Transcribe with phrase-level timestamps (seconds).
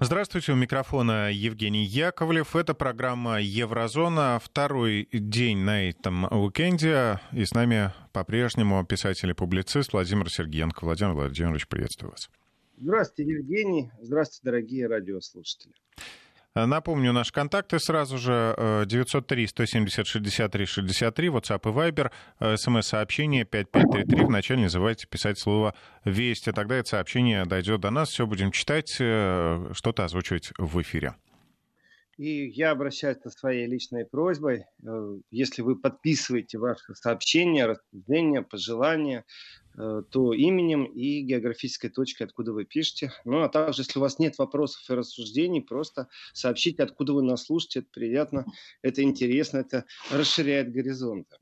[0.00, 2.56] Здравствуйте, у микрофона Евгений Яковлев.
[2.56, 4.40] Это программа «Еврозона».
[4.42, 7.20] Второй день на этом уикенде.
[7.32, 10.84] И с нами по-прежнему писатель и публицист Владимир Сергеенко.
[10.84, 12.28] Владимир Владимирович, приветствую вас.
[12.76, 13.90] Здравствуйте, Евгений.
[14.02, 15.72] Здравствуйте, дорогие радиослушатели.
[16.54, 18.54] Напомню, наши контакты сразу же.
[18.86, 22.12] 903-170-63-63, WhatsApp и Viber,
[22.56, 25.74] смс-сообщение 5533, вначале не забывайте писать слово
[26.04, 31.16] «Вести», тогда это сообщение дойдет до нас, все будем читать, э, что-то озвучивать в эфире.
[32.16, 39.20] И я обращаюсь со своей личной просьбой, э, если вы подписываете ваши сообщения, рассуждения, пожелания,
[39.20, 39.22] э,
[39.76, 43.12] то именем и географической точкой, откуда вы пишете.
[43.24, 47.46] Ну, а также, если у вас нет вопросов и рассуждений, просто сообщите, откуда вы нас
[47.46, 47.80] слушаете.
[47.80, 48.46] Это приятно,
[48.82, 51.36] это интересно, это расширяет горизонты.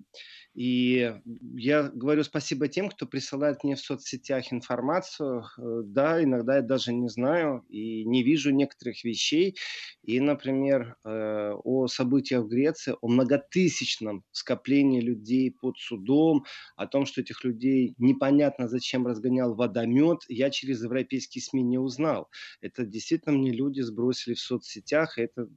[0.54, 1.14] И
[1.54, 5.44] я говорю спасибо тем, кто присылает мне в соцсетях информацию.
[5.56, 9.56] Э, да, иногда я даже не знаю и не вижу некоторых вещей.
[10.02, 16.44] И, например, э, о событиях в Греции, о многотысячном скоплении людей под судом,
[16.76, 22.28] о том, что этих людей непонятно зачем разгонял водомет, я через европейские СМИ не узнал.
[22.60, 25.48] Это действительно мне люди сбросили в соцсетях, и это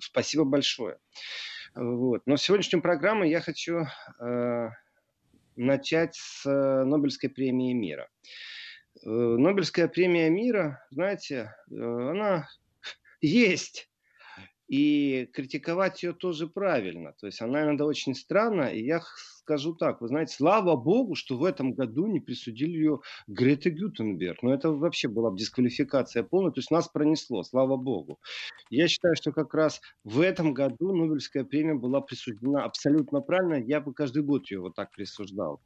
[0.00, 0.98] спасибо большое.
[1.74, 2.22] Вот.
[2.26, 3.86] Но сегодняшнюю программу я хочу
[4.20, 4.68] э,
[5.56, 8.08] начать с э, Нобелевской премии мира.
[9.04, 12.48] Э, Нобелевская премия мира, знаете, э, она
[13.20, 13.90] есть.
[14.68, 17.14] И критиковать ее тоже правильно.
[17.18, 18.68] То есть она иногда очень странна.
[18.72, 19.00] И я
[19.48, 24.42] скажу так, вы знаете, слава богу, что в этом году не присудили ее Грете Гютенберг.
[24.42, 28.18] Но это вообще была бы дисквалификация полная, то есть нас пронесло, слава богу.
[28.68, 33.80] Я считаю, что как раз в этом году Нобелевская премия была присуждена абсолютно правильно, я
[33.80, 35.62] бы каждый год ее вот так присуждал.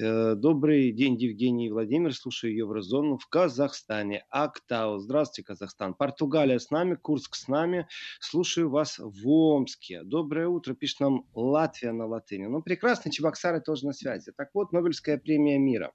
[0.00, 4.24] Э, добрый день, Евгений Владимир, слушаю Еврозону в Казахстане.
[4.30, 5.94] Актау, здравствуйте, Казахстан.
[5.94, 7.88] Португалия с нами, Курск с нами,
[8.20, 10.04] слушаю вас в Омске.
[10.04, 12.46] Доброе утро, пишет нам Латвия на латыни.
[12.46, 14.32] Ну, прекрасно, Чебоксары тоже на связи.
[14.36, 15.92] Так вот, Нобелевская премия мира.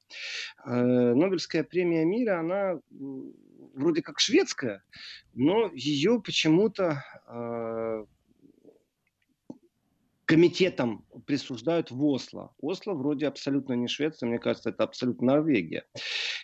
[0.65, 2.79] Э, Нобелевская премия мира, она
[3.75, 4.83] вроде как шведская,
[5.33, 8.05] но ее почему-то э,
[10.31, 12.55] комитетом присуждают в Осло.
[12.61, 15.83] Осло вроде абсолютно не Швеция, мне кажется, это абсолютно Норвегия.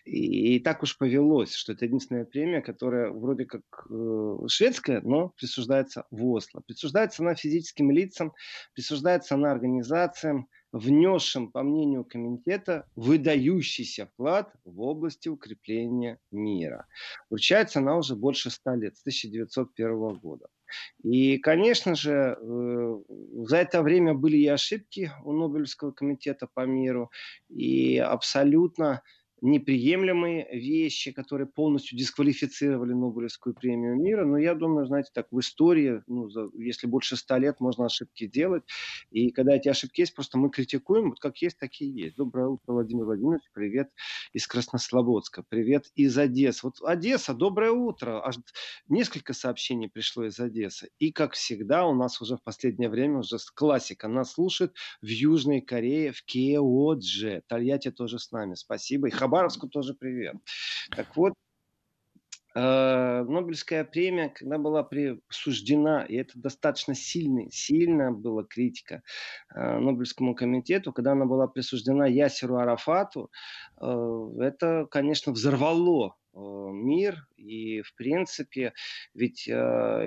[0.04, 5.30] И, и так уж повелось, что это единственная премия, которая вроде как э, шведская, но
[5.38, 6.62] присуждается в Осло.
[6.68, 8.34] Присуждается она физическим лицам,
[8.74, 16.88] присуждается она организациям, внесшим, по мнению комитета, выдающийся вклад в области укрепления мира.
[17.30, 20.48] Вручается она уже больше ста лет, с 1901 года.
[21.04, 23.00] И, конечно же, э,
[23.46, 27.12] за это время были и ошибки у Нобелевского комитета по миру,
[27.50, 29.02] и абсолютно
[29.42, 34.26] неприемлемые вещи, которые полностью дисквалифицировали Нобелевскую премию мира.
[34.26, 38.28] Но я думаю, знаете, так в истории, ну, за, если больше ста лет, можно ошибки
[38.28, 38.64] делать.
[39.12, 42.16] И когда эти ошибки есть, просто мы критикуем, вот как есть, такие есть.
[42.16, 43.44] Доброе утро, Владимир Владимирович.
[43.54, 43.90] Привет
[44.34, 45.44] из Краснослободска.
[45.48, 46.62] Привет из Одессы.
[46.64, 48.26] Вот Одесса, доброе утро.
[48.26, 48.38] Аж
[48.88, 50.90] несколько сообщений пришло из Одессы.
[51.00, 54.08] И, как всегда, у нас уже в последнее время уже классика.
[54.08, 57.44] Нас слушают в Южной Корее, в Кеодже.
[57.48, 58.56] Тольятти тоже с нами.
[58.56, 59.08] Спасибо.
[59.08, 60.38] И Хабаровску тоже привет.
[60.96, 61.34] Так вот,
[62.56, 69.04] э, Нобелевская премия, когда была присуждена, и это достаточно сильный, сильная была критика
[69.54, 73.30] э, Нобелевскому комитету, когда она была присуждена Ясеру Арафату,
[73.82, 77.28] э, это, конечно, взорвало мир.
[77.38, 78.74] И, в принципе,
[79.14, 79.52] ведь э,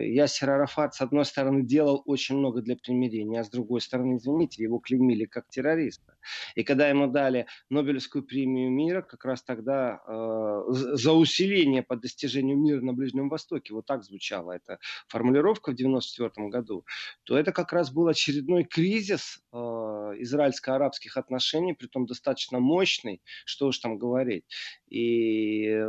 [0.05, 4.63] Ясер Арафат, с одной стороны, делал очень много для примирения, а с другой стороны, извините,
[4.63, 6.17] его клеймили как террориста.
[6.55, 12.59] И когда ему дали Нобелевскую премию мира, как раз тогда э, за усиление по достижению
[12.59, 16.85] мира на Ближнем Востоке, вот так звучала эта формулировка в 1994 году,
[17.25, 23.69] то это как раз был очередной кризис э, израильско-арабских отношений, при том достаточно мощный, что
[23.69, 24.45] уж там говорить.
[24.89, 25.81] И,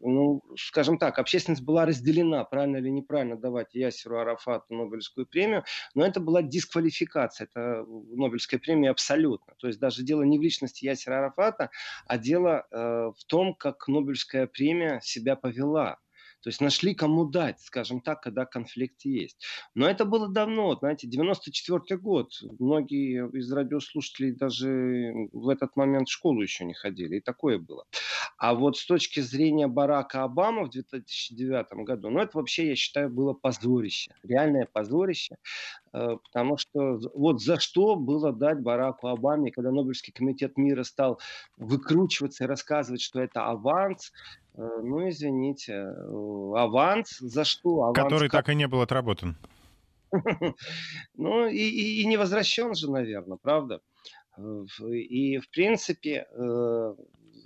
[0.00, 5.64] ну, скажем так, общественность была разделена, правильно или неправильно давать Ясеру Арафату Нобелевскую премию,
[5.94, 9.54] но это была дисквалификация, это Нобелевская премия абсолютно.
[9.58, 11.70] То есть даже дело не в личности Ясера Арафата,
[12.06, 15.98] а дело э, в том, как Нобелевская премия себя повела.
[16.46, 19.44] То есть нашли кому дать, скажем так, когда конфликт есть.
[19.74, 22.30] Но это было давно, знаете, 94 год.
[22.60, 27.16] Многие из радиослушателей даже в этот момент в школу еще не ходили.
[27.16, 27.84] И такое было.
[28.38, 33.10] А вот с точки зрения Барака Обамы в 2009 году, ну это вообще, я считаю,
[33.10, 34.14] было позорище.
[34.22, 35.38] Реальное позорище.
[35.96, 41.18] Э, потому что вот за что было дать Бараку Обаме, когда Нобелевский комитет мира стал
[41.56, 44.12] выкручиваться и рассказывать, что это аванс,
[44.56, 45.74] ну, извините,
[46.56, 47.82] аванс за что?
[47.82, 48.46] Аванс Который как...
[48.46, 49.36] так и не был отработан.
[51.14, 53.80] Ну, и, и, и не возвращен же, наверное, правда?
[54.38, 56.26] И, в принципе,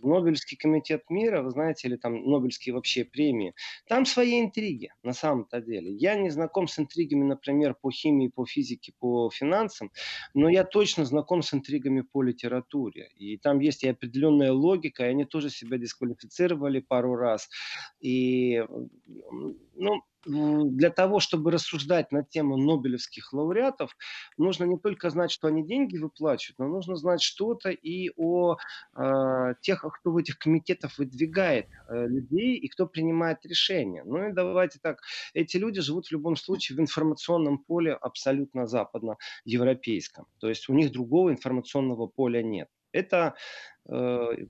[0.03, 3.55] Нобелевский комитет мира, вы знаете, или там Нобелевские вообще премии,
[3.87, 5.93] там свои интриги на самом-то деле.
[5.93, 9.91] Я не знаком с интригами, например, по химии, по физике, по финансам,
[10.35, 13.11] но я точно знаком с интригами по литературе.
[13.17, 17.49] И там есть и определенная логика, и они тоже себя дисквалифицировали пару раз.
[18.01, 18.65] И,
[19.75, 23.97] ну, для того, чтобы рассуждать на тему нобелевских лауреатов,
[24.37, 28.57] нужно не только знать, что они деньги выплачивают, но нужно знать что-то и о
[28.97, 34.03] э, тех, кто в этих комитетах выдвигает э, людей и кто принимает решения.
[34.05, 35.01] Ну и давайте так,
[35.35, 40.27] эти люди живут в любом случае в информационном поле абсолютно западноевропейском.
[40.39, 42.69] То есть у них другого информационного поля нет.
[42.93, 43.35] Это,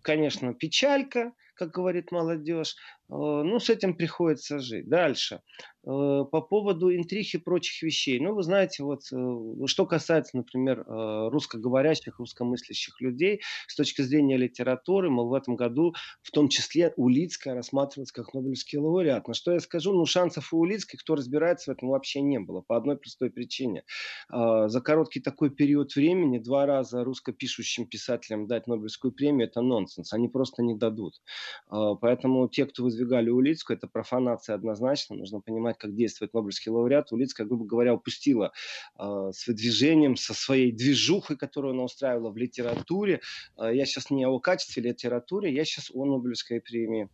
[0.03, 2.77] конечно, печалька, как говорит молодежь,
[3.11, 4.89] Э, ну, с этим приходится жить.
[4.89, 5.41] Дальше.
[5.85, 8.21] Э, по поводу интриг и прочих вещей.
[8.21, 15.11] Ну, вы знаете, вот э, что касается, например, русскоговорящих, русскомыслящих людей, с точки зрения литературы,
[15.11, 19.27] мы в этом году, в том числе, Улицкая рассматривалась как Нобелевский лауреат.
[19.27, 22.61] На что я скажу, ну, шансов у Улицкой, кто разбирается в этом, вообще не было.
[22.61, 23.85] По одной простой причине.
[24.29, 30.13] За короткий такой период времени два раза русскопишущим писателям дать Нобелевскую премию– это нонсенс.
[30.13, 31.21] Они просто не дадут.
[31.69, 35.17] Поэтому те, кто выдвигали Улицкую, это профанация однозначно.
[35.17, 37.13] Нужно понимать, как действует Нобелевский лауреат.
[37.13, 38.53] Улицкая, грубо говоря, упустила
[38.99, 43.21] э, с выдвижением, со своей движухой, которую она устраивала в литературе.
[43.59, 47.09] Э, я сейчас не о качестве литературы, я сейчас о Нобелевской премии.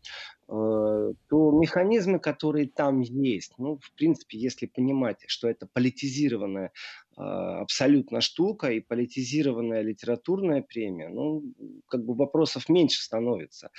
[0.49, 6.71] Э, то механизмы, которые там есть, ну, в принципе, если понимать, что это политизированная
[7.17, 11.43] э, абсолютно штука и политизированная литературная премия, ну,
[11.89, 13.71] как бы вопросов меньше становится.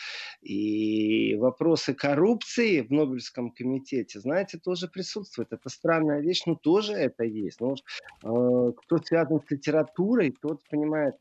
[0.42, 5.54] И вопросы коррупции в Нобелевском комитете, знаете, тоже присутствуют.
[5.54, 7.62] Это странная вещь, но тоже это есть.
[7.62, 11.16] Ну, э, кто связан с литературой, тот понимает,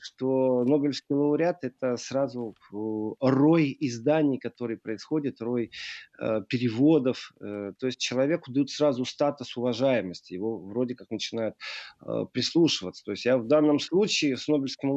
[0.00, 5.70] что Нобелевский лауреат– это сразу рой изданий, которые происходят, рой
[6.18, 7.32] э, переводов.
[7.40, 11.56] Э, то есть человеку дают сразу статус уважаемости, его вроде как начинают
[12.00, 13.04] э, прислушиваться.
[13.04, 14.90] То есть я в данном случае с Нобелевским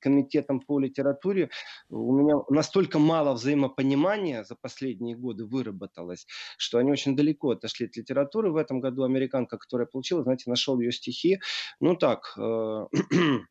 [0.00, 1.50] комитетом по литературе
[1.88, 6.26] у меня настолько мало взаимопонимания за последние годы выработалось,
[6.58, 8.50] что они очень далеко отошли от литературы.
[8.50, 11.40] В этом году американка, которая получила, знаете, нашел ее стихи.
[11.80, 12.86] Ну так, э,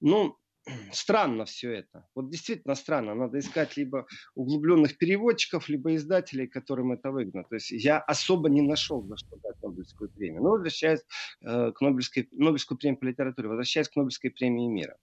[0.00, 0.36] ну,
[0.92, 2.06] странно все это.
[2.14, 3.14] Вот действительно странно.
[3.14, 7.44] Надо искать либо углубленных переводчиков, либо издателей, которым это выгодно.
[7.44, 10.42] То есть я особо не нашел, за что дать Нобелевскую премию.
[10.42, 11.00] Но возвращаясь
[11.42, 14.96] э, к Нобелевской, Нобелевской премии по литературе, возвращаясь к Нобелевской премии мира.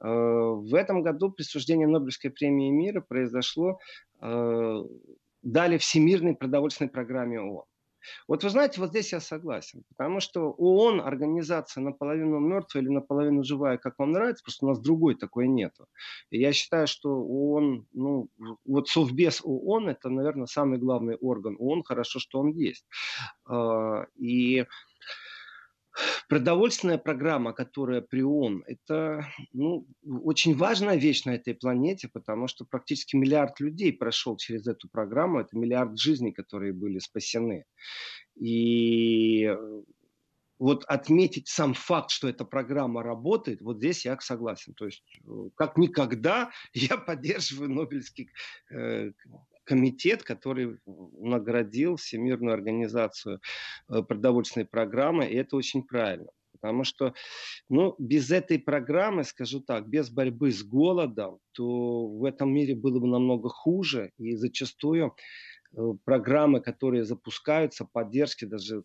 [0.00, 3.78] Э, в этом году присуждение Нобелевской премии мира произошло,
[4.20, 4.84] э,
[5.42, 7.64] дали Всемирной продовольственной программе ООН.
[8.28, 13.44] Вот вы знаете, вот здесь я согласен, потому что ООН организация наполовину мертвая или наполовину
[13.44, 15.86] живая, как вам нравится, просто у нас другой такой нету.
[16.30, 18.28] И я считаю, что ООН, ну,
[18.64, 22.84] вот Совбез ООН, это, наверное, самый главный орган ООН, хорошо, что он есть.
[23.46, 24.64] А, и
[26.28, 32.64] Продовольственная программа, которая при ООН, это ну, очень важная вещь на этой планете, потому что
[32.64, 37.64] практически миллиард людей прошел через эту программу, это миллиард жизней, которые были спасены.
[38.36, 39.48] И
[40.58, 44.74] вот отметить сам факт, что эта программа работает, вот здесь я согласен.
[44.74, 45.04] То есть
[45.56, 48.30] как никогда я поддерживаю Нобелевский
[48.70, 49.12] э,
[49.64, 53.40] комитет, который наградил Всемирную организацию
[53.88, 56.30] э, продовольственной программы, и это очень правильно.
[56.52, 57.14] Потому что
[57.68, 63.00] ну, без этой программы, скажу так, без борьбы с голодом, то в этом мире было
[63.00, 64.12] бы намного хуже.
[64.18, 65.14] И зачастую
[65.76, 68.84] э, программы, которые запускаются, поддержки даже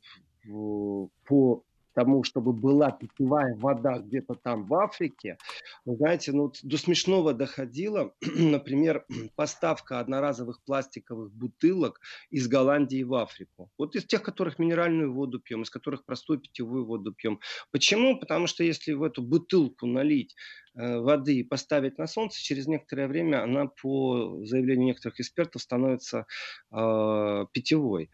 [1.25, 5.37] по тому, чтобы была питьевая вода где-то там в Африке,
[5.85, 9.05] вы знаете, ну, до смешного доходило, например,
[9.35, 13.69] поставка одноразовых пластиковых бутылок из Голландии в Африку.
[13.77, 17.39] Вот из тех, которых минеральную воду пьем, из которых простую питьевую воду пьем.
[17.71, 18.19] Почему?
[18.19, 20.35] Потому что если в эту бутылку налить
[20.75, 26.25] э, воды и поставить на солнце, через некоторое время она, по заявлению некоторых экспертов, становится
[26.71, 28.09] э, питьевой.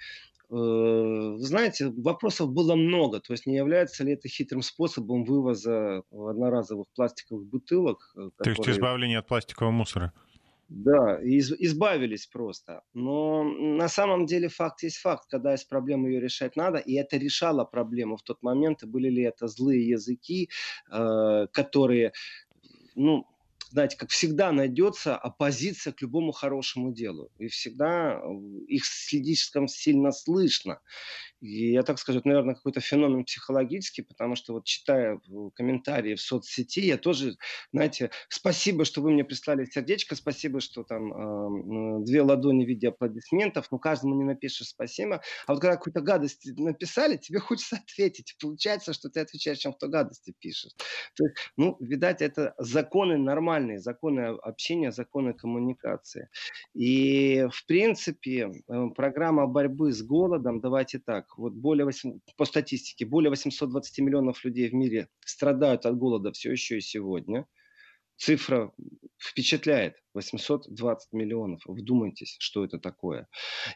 [0.50, 3.20] Э, знаете, вопросов было много.
[3.20, 8.12] То есть не является ли это хитрым способом вывоза одноразовых пластиковых бутылок?
[8.14, 8.32] Которые...
[8.38, 10.14] То есть избавление от пластикового мусора?
[10.68, 12.82] Да, из, избавились просто.
[12.94, 15.26] Но на самом деле факт есть факт.
[15.30, 16.80] Когда есть проблема, ее решать надо.
[16.80, 18.84] И это решало проблему в тот момент.
[18.84, 20.50] И были ли это злые языки,
[20.92, 22.14] э, которые
[22.96, 23.28] ну,
[23.76, 27.30] знаете, как всегда найдется оппозиция к любому хорошему делу.
[27.40, 28.22] И всегда
[28.70, 30.80] их слишком сильно слышно.
[31.42, 35.20] И я так скажу, это, наверное, какой-то феномен психологический, потому что вот читая
[35.56, 37.36] комментарии в соцсети, я тоже,
[37.74, 42.88] знаете, спасибо, что вы мне прислали сердечко, спасибо, что там э, две ладони в виде
[42.88, 45.22] аплодисментов, но каждому не напишешь спасибо.
[45.48, 48.38] А вот когда какую-то гадость написали, тебе хочется ответить.
[48.42, 50.72] Получается, что ты отвечаешь, чем кто гадости пишет.
[51.16, 53.18] То есть, ну, видать, это законы
[53.66, 56.30] нормальные, законы общения, законы коммуникации.
[56.74, 63.06] И, в принципе, э, программа борьбы с голодом, давайте так, вот более 8, по статистике,
[63.06, 67.46] более 820 миллионов людей в мире страдают от голода все еще и сегодня.
[68.18, 68.72] Цифра
[69.20, 69.96] впечатляет.
[70.14, 71.62] 820 миллионов.
[71.66, 73.28] Вдумайтесь, что это такое.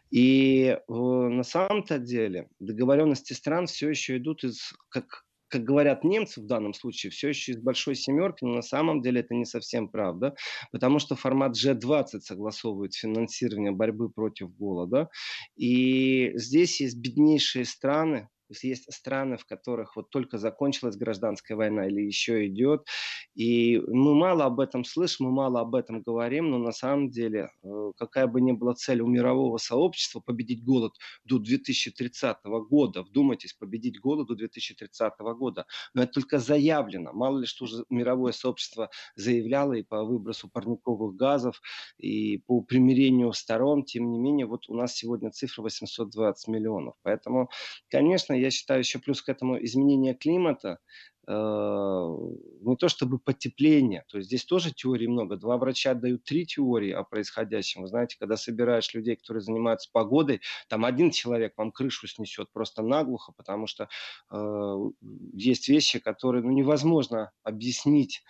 [0.10, 6.42] И э, на самом-то деле договоренности стран все еще идут из, как как говорят немцы
[6.42, 9.90] в данном случае, все еще из большой семерки, но на самом деле это не совсем
[9.90, 10.36] правда,
[10.72, 15.10] потому что формат G20 согласовывает финансирование борьбы против голода.
[15.56, 21.56] И здесь есть беднейшие страны, то есть есть страны, в которых вот только закончилась гражданская
[21.56, 22.84] война или еще идет.
[23.36, 27.52] И мы мало об этом слышим, мы мало об этом говорим, но на самом деле,
[27.64, 30.94] э, какая бы ни была цель у мирового сообщества победить голод
[31.26, 37.14] до 2030 года, вдумайтесь, победить голод до 2030 года, но это только заявлено.
[37.14, 41.62] Мало ли что уже мировое сообщество заявляло и по выбросу парниковых газов,
[42.00, 46.96] и по примирению сторон, тем не менее, вот у нас сегодня цифра 820 миллионов.
[47.04, 47.52] Поэтому,
[47.90, 50.80] конечно, я считаю, еще плюс к этому изменение климата,
[51.30, 55.38] не то чтобы потепление, то есть здесь тоже теорий много.
[55.38, 57.84] Два врача дают три теории о происходящем.
[57.84, 62.82] Вы знаете, когда собираешь людей, которые занимаются погодой, там один человек вам крышу снесет просто
[62.82, 63.90] наглухо, потому что
[64.32, 64.76] э,
[65.34, 68.24] есть вещи, которые ну, невозможно объяснить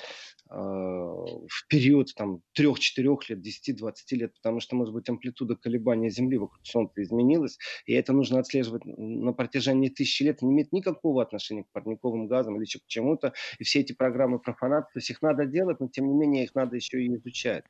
[0.51, 6.39] Э, в период там, 3-4 лет, 10-20 лет, потому что, может быть, амплитуда колебания Земли
[6.39, 11.65] вокруг Солнца изменилась, и это нужно отслеживать на протяжении тысячи лет, не имеет никакого отношения
[11.65, 15.79] к парниковым газам или чему-то, и все эти программы профанации, то есть их надо делать,
[15.79, 17.63] но тем не менее их надо еще и изучать.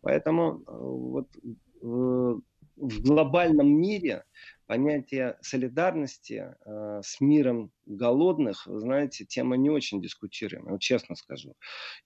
[0.00, 2.40] Поэтому э, вот э,
[2.76, 4.24] в глобальном мире
[4.66, 11.54] понятие солидарности э, с миром голодных, знаете, тема не очень дискутируемая, вот честно скажу.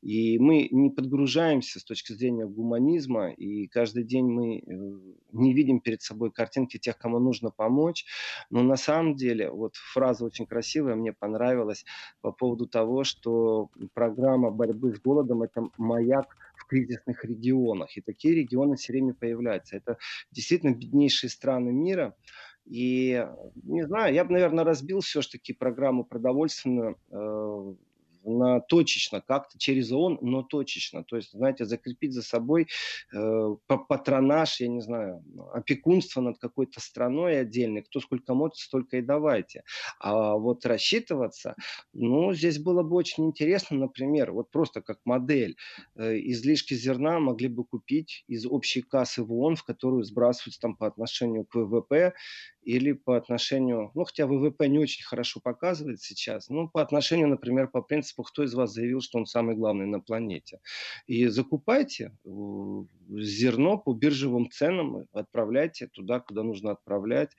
[0.00, 4.62] И мы не подгружаемся с точки зрения гуманизма, и каждый день мы э,
[5.32, 8.06] не видим перед собой картинки тех, кому нужно помочь.
[8.50, 11.84] Но на самом деле, вот фраза очень красивая, мне понравилась
[12.20, 17.96] по поводу того, что программа борьбы с голодом– это маяк в кризисных регионах.
[17.96, 19.76] И такие регионы все время появляются.
[19.76, 19.98] Это
[20.30, 22.14] действительно беднейшие страны мира.
[22.64, 23.24] И,
[23.62, 27.74] не знаю, я бы, наверное, разбил все-таки программу продовольственную э,
[28.26, 31.04] на точечно, как-то через ООН, но точечно.
[31.04, 32.68] То есть, знаете, закрепить за собой
[33.14, 37.82] э, патронаж, я не знаю, опекунство над какой-то страной отдельной.
[37.82, 39.62] Кто сколько может, столько и давайте.
[40.00, 41.54] А вот рассчитываться,
[41.92, 45.56] ну, здесь было бы очень интересно, например, вот просто как модель.
[45.94, 50.76] Э, излишки зерна могли бы купить из общей кассы в ООН, в которую сбрасываются там
[50.76, 52.14] по отношению к ВВП,
[52.66, 57.68] или по отношению, ну, хотя ВВП не очень хорошо показывает сейчас, ну, по отношению, например,
[57.68, 60.60] по принципу, кто из вас заявил, что он самый главный на планете.
[61.06, 62.16] И закупайте
[63.08, 67.30] зерно по биржевым ценам, отправляйте туда, куда нужно отправлять.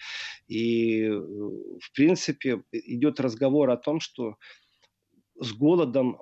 [0.47, 4.35] И, э, в принципе, идет разговор о том, что
[5.39, 6.21] с голодом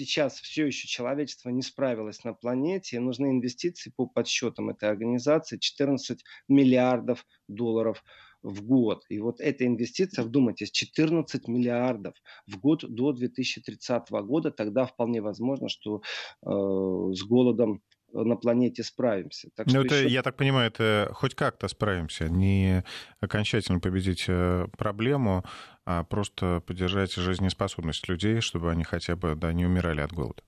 [0.00, 5.58] сейчас все еще человечество не справилось на планете, и нужны инвестиции по подсчетам этой организации
[5.58, 8.02] 14 миллиардов долларов
[8.42, 9.04] в год.
[9.08, 12.14] И вот эта инвестиция, вдумайтесь, 14 миллиардов
[12.46, 16.02] в год до 2030 года, тогда вполне возможно, что
[16.42, 17.82] э, с голодом
[18.12, 19.50] на планете справимся.
[19.54, 20.08] Так ну, это, еще...
[20.08, 22.84] Я так понимаю, это хоть как-то справимся, не
[23.20, 25.44] окончательно победить э, проблему,
[25.84, 30.42] а просто поддержать жизнеспособность людей, чтобы они хотя бы да, не умирали от голода.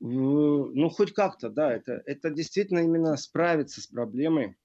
[0.00, 1.72] Ну, хоть как-то, да.
[1.72, 4.56] Это, это действительно именно справиться с проблемой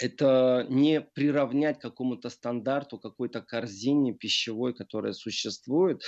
[0.00, 6.02] это не приравнять какому-то стандарту, какой-то корзине пищевой, которая существует.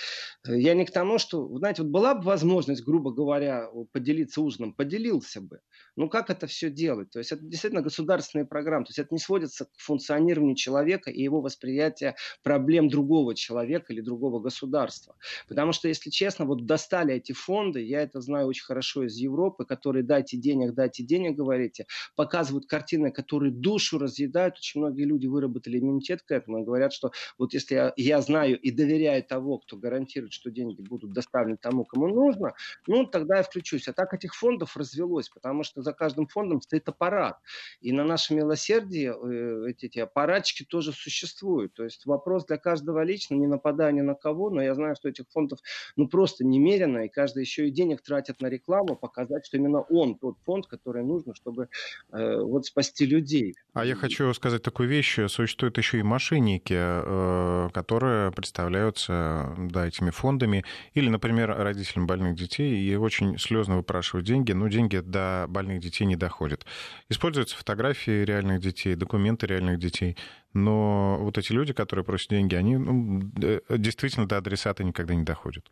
[0.47, 4.73] Э, я не к тому, что, знаете, вот была бы возможность, грубо говоря, поделиться ужином,
[4.73, 5.61] поделился бы.
[5.97, 7.11] Ну как это все делать?
[7.11, 8.87] То есть это действительно государственные программы.
[8.87, 14.01] То есть это не сводится к функционированию человека и его восприятия проблем другого человека или
[14.01, 15.17] другого государства.
[15.49, 19.67] Потому что, если честно, вот достали эти фонды, я это знаю очень хорошо из Европы,
[19.67, 24.57] которые дайте денег, дайте денег, говорите, показывают картины, которые душ душу разъедают.
[24.57, 28.59] Очень многие люди выработали иммунитет к этому и говорят, что вот если я, я знаю
[28.59, 32.55] и доверяю того, кто гарантирует, что деньги будут доставлены тому, кому нужно,
[32.87, 33.89] ну, тогда я включусь.
[33.89, 37.39] А так этих фондов развелось, потому что за каждым фондом стоит аппарат.
[37.81, 41.75] И на нашем милосердии э, эти, эти аппаратчики тоже существуют.
[41.75, 45.09] То есть вопрос для каждого лично, не нападая ни на кого, но я знаю, что
[45.09, 45.59] этих фондов
[45.97, 50.17] ну просто немерено, и каждый еще и денег тратит на рекламу, показать, что именно он
[50.17, 51.69] тот фонд, который нужно, чтобы
[52.13, 53.55] э, вот спасти людей.
[53.75, 55.19] А я хочу сказать такую вещь.
[55.29, 60.63] Существуют еще и мошенники, э, которые представляются да, этими фондами.
[60.93, 66.05] Или, например, родителям больных детей и очень слезно выпрашивают деньги, но деньги до больных детей
[66.05, 66.67] не доходят.
[67.09, 70.19] Используются фотографии реальных детей, документы реальных детей.
[70.53, 73.23] Но вот эти люди, которые просят деньги, они ну,
[73.71, 75.71] действительно до адресата никогда не доходят.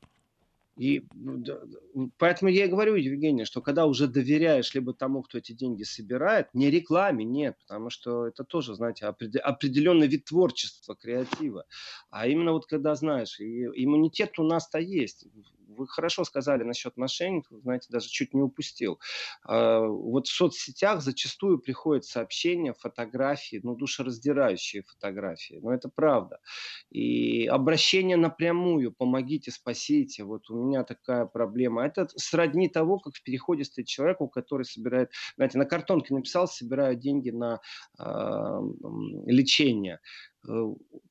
[0.81, 5.53] И ну, поэтому я и говорю, Евгений, что когда уже доверяешь либо тому, кто эти
[5.53, 11.67] деньги собирает, не рекламе, нет, потому что это тоже, знаете, определенный вид творчества, креатива.
[12.09, 15.27] А именно вот когда знаешь, и иммунитет у нас-то есть
[15.81, 19.01] вы хорошо сказали насчет мошенников, знаете, даже чуть не упустил.
[19.45, 25.59] А, вот в соцсетях зачастую приходят сообщения, фотографии, ну, душераздирающие фотографии.
[25.63, 26.39] Но это правда.
[26.91, 31.85] И обращение напрямую, помогите, спасите, вот у меня такая проблема.
[31.87, 36.97] Это сродни того, как в переходе стоит человек, который собирает, знаете, на картонке написал, собираю
[36.97, 37.61] деньги на
[37.99, 38.05] э,
[39.27, 40.01] лечение.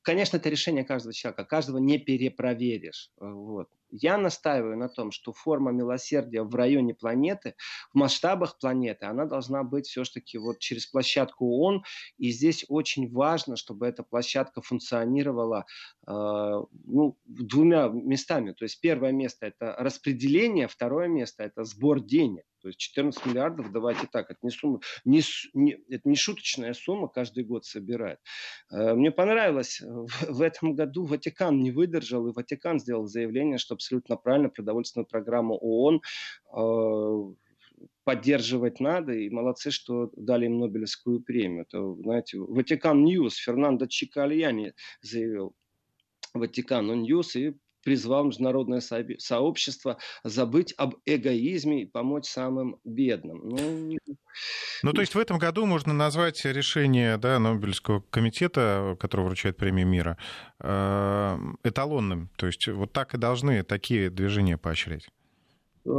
[0.02, 3.10] Конечно, это решение каждого человека, каждого не перепроверишь.
[3.20, 3.68] Э, вот.
[3.90, 7.54] Я настаиваю на том, что форма милосердия в районе планеты,
[7.92, 11.84] в масштабах планеты, она должна быть все-таки вот через площадку ООН.
[12.18, 15.66] И здесь очень важно, чтобы эта площадка функционировала
[16.06, 18.52] э, ну, двумя местами.
[18.52, 22.44] То есть первое место это распределение, второе место это сбор денег.
[22.60, 25.22] То есть 14 миллиардов, давайте так, это не сумма, не,
[25.54, 28.18] не, это не шуточная сумма каждый год собирает.
[28.70, 34.16] Э, мне понравилось, в этом году Ватикан не выдержал, и Ватикан сделал заявление, что абсолютно
[34.16, 36.02] правильно продовольственную программу ООН
[36.56, 37.34] э,
[38.04, 41.62] поддерживать надо, и молодцы, что дали им Нобелевскую премию.
[41.62, 45.54] Это, знаете, Vatican News, Фернандо Чикальяни заявил,
[46.34, 53.48] Vatican News, и призвал международное сообщество забыть об эгоизме и помочь самым бедным.
[53.48, 53.98] Ну,
[54.82, 59.86] ну, то есть в этом году можно назвать решение да, Нобелевского комитета, который вручает премию
[59.86, 60.16] мира,
[60.60, 62.30] э, эталонным.
[62.36, 65.08] То есть вот так и должны такие движения поощрять.
[65.84, 65.90] Э,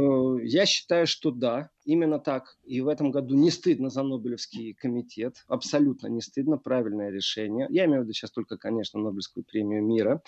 [0.42, 2.56] я считаю, что да, именно так.
[2.64, 5.44] И в этом году не стыдно за Нобелевский комитет.
[5.48, 6.58] Абсолютно не стыдно.
[6.58, 7.66] Правильное решение.
[7.70, 10.22] Я имею в виду сейчас только, конечно, Нобелевскую премию мира.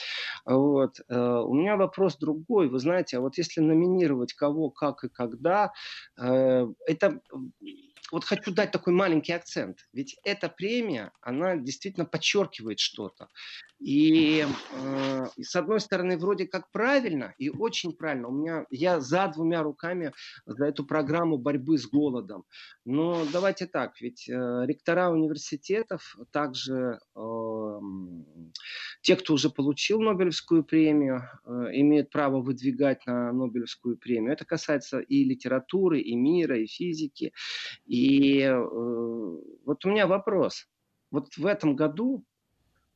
[0.44, 1.00] Вот.
[1.08, 2.68] Э, у меня вопрос другой.
[2.68, 5.72] Вы знаете, а вот если номинировать кого, как и когда,
[6.18, 7.20] э, это
[8.12, 9.88] вот хочу дать такой маленький акцент.
[9.92, 13.28] Ведь эта премия, она действительно подчеркивает что-то.
[13.78, 18.28] И, э, с одной стороны, вроде как правильно, и очень правильно.
[18.28, 20.12] У меня, я за двумя руками
[20.46, 22.44] за эту программу борьбы с голодом.
[22.84, 27.80] Но давайте так, ведь э, ректора университетов, также э,
[29.02, 34.32] те, кто уже получил Нобелевскую премию, э, имеют право выдвигать на Нобелевскую премию.
[34.32, 37.32] Это касается и литературы, и мира, и физики.
[37.84, 40.66] И э, вот у меня вопрос.
[41.10, 42.24] Вот в этом году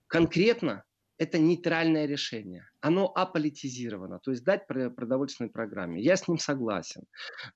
[0.09, 0.85] конкретно
[1.19, 2.65] это нейтральное решение.
[2.81, 6.03] Оно аполитизировано, то есть дать продовольственной программе.
[6.03, 7.03] Я с ним согласен.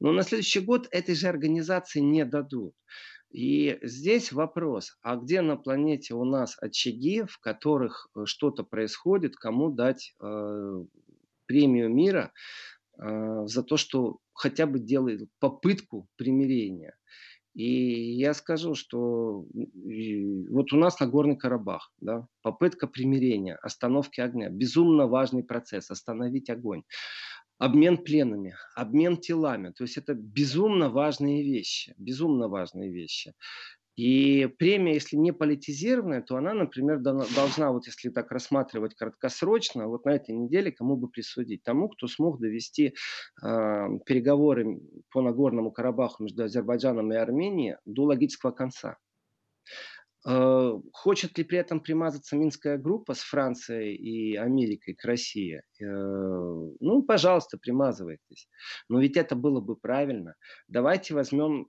[0.01, 2.75] Но на следующий год этой же организации не дадут.
[3.31, 9.37] И здесь вопрос, а где на планете у нас очаги, в которых э, что-то происходит,
[9.37, 10.85] кому дать э,
[11.47, 12.31] премию мира
[12.99, 16.95] э, за то, что хотя бы делает попытку примирения.
[17.55, 24.49] И я скажу, что вот у нас на Горный Карабах, да, попытка примирения, остановки огня,
[24.49, 26.83] безумно важный процесс, остановить огонь.
[27.59, 29.71] Обмен пленами, обмен телами.
[29.71, 33.35] То есть это безумно важные вещи, безумно важные вещи.
[33.97, 40.07] И премия, если не политизированная, то она, например, должна, вот если так рассматривать краткосрочно, вот
[40.07, 41.63] на этой неделе кому бы присудить?
[41.63, 42.95] Тому, кто смог довести
[43.43, 48.97] э, переговоры по Нагорному Карабаху между Азербайджаном и Арменией до логического конца.
[50.25, 55.63] Э, хочет ли при этом примазаться Минская группа с Францией и Америкой к России?
[55.81, 58.49] Э, ну, пожалуйста, примазывайтесь.
[58.89, 60.37] Но ведь это было бы правильно.
[60.69, 61.67] Давайте возьмем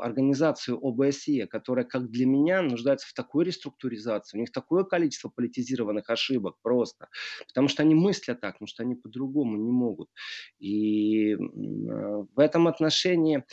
[0.00, 4.36] организацию ОБСЕ, которая, как для меня, нуждается в такой реструктуризации.
[4.36, 7.08] У них такое количество политизированных ошибок просто.
[7.48, 10.10] Потому что они мыслят так, потому что они по-другому не могут.
[10.58, 13.44] И э, в этом отношении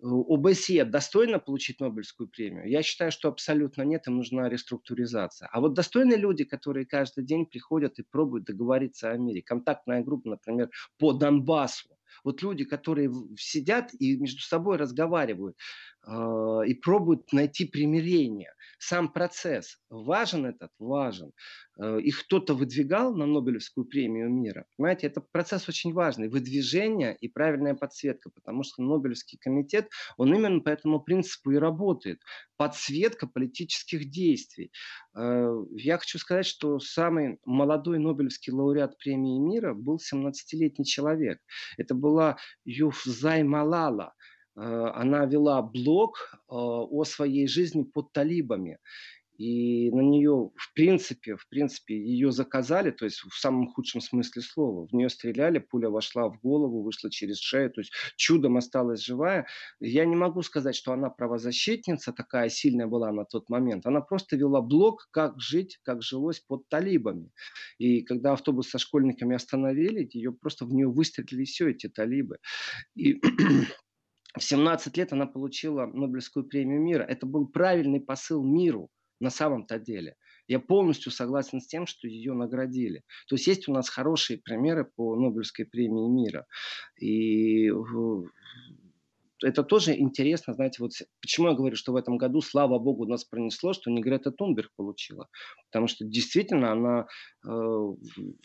[0.00, 2.68] ОБСЕ достойно получить Нобелевскую премию?
[2.68, 5.48] Я считаю, что абсолютно нет, им нужна реструктуризация.
[5.52, 10.30] А вот достойные люди, которые каждый день приходят и пробуют договориться о мире, контактная группа,
[10.30, 15.56] например, по Донбассу, вот люди, которые сидят и между собой разговаривают
[16.06, 16.10] э,
[16.66, 18.52] и пробуют найти примирение.
[18.86, 20.70] Сам процесс важен этот?
[20.78, 21.32] Важен.
[21.80, 24.66] Э, их кто-то выдвигал на Нобелевскую премию мира.
[24.76, 26.28] Понимаете, это процесс очень важный.
[26.28, 28.28] Выдвижение и правильная подсветка.
[28.28, 32.20] Потому что Нобелевский комитет, он именно по этому принципу и работает.
[32.58, 34.70] Подсветка политических действий.
[35.16, 41.40] Э, я хочу сказать, что самый молодой Нобелевский лауреат премии мира был 17-летний человек.
[41.78, 44.12] Это была Юфзай Малала
[44.56, 48.78] она вела блог о своей жизни под талибами
[49.38, 54.42] и на нее, в принципе, в принципе, ее заказали, то есть в самом худшем смысле
[54.42, 54.86] слова.
[54.86, 59.46] В нее стреляли, пуля вошла в голову, вышла через шею, то есть чудом осталась живая.
[59.80, 63.86] Я не могу сказать, что она правозащитница, такая сильная была на тот момент.
[63.86, 67.30] Она просто вела блог, как жить, как жилось под талибами.
[67.78, 72.38] И когда автобус со школьниками остановили, ее просто в нее выстрелили все эти талибы.
[72.94, 73.20] И
[74.36, 77.04] в 17 лет она получила Нобелевскую премию мира.
[77.04, 80.16] Это был правильный посыл миру на самом-то деле.
[80.46, 83.02] Я полностью согласен с тем, что ее наградили.
[83.28, 86.46] То есть есть у нас хорошие примеры по Нобелевской премии мира.
[87.00, 87.70] И
[89.44, 93.24] это тоже интересно, знаете, вот почему я говорю, что в этом году, слава богу, нас
[93.24, 95.28] пронесло, что не Грета Тунберг получила.
[95.70, 97.06] Потому что действительно она
[97.46, 97.50] э,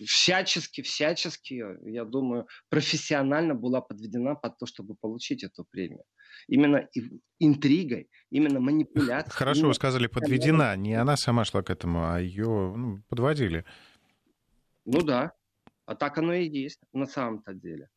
[0.06, 6.04] всячески, всячески, я думаю, профессионально была подведена под то, чтобы получить эту премию.
[6.48, 6.88] Именно
[7.40, 9.32] интригой, именно манипуляцией.
[9.32, 10.76] Хорошо, вы сказали подведена.
[10.76, 13.66] Не она сама шла к этому, а ее ну, подводили.
[14.86, 15.34] Ну да,
[15.90, 17.90] а так оно и есть на самом-то деле.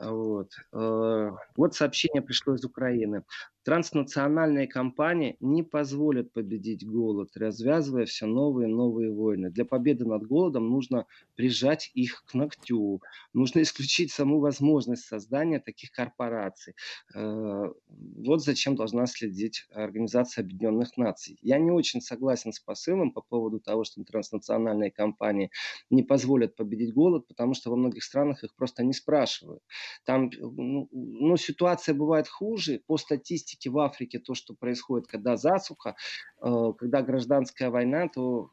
[0.00, 0.50] Вот.
[0.72, 3.22] Э, вот сообщение пришло из Украины.
[3.66, 9.50] Транснациональные компании не позволят победить голод, развязывая все новые и новые войны.
[9.50, 13.02] Для победы над голодом нужно прижать их к ногтю.
[13.32, 16.76] Нужно исключить саму возможность создания таких корпораций.
[17.12, 21.36] Э, вот зачем должна следить Организация Объединенных Наций.
[21.42, 25.50] Я не очень согласен с посылом по поводу того, что транснациональные компании
[25.90, 29.64] не позволят победить голод, потому что во многих странах их просто не спрашивают.
[30.04, 32.80] Там ну, ну, ситуация бывает хуже.
[32.86, 35.96] По статистике в Африке то, что происходит, когда засуха,
[36.42, 38.50] э, когда гражданская война, то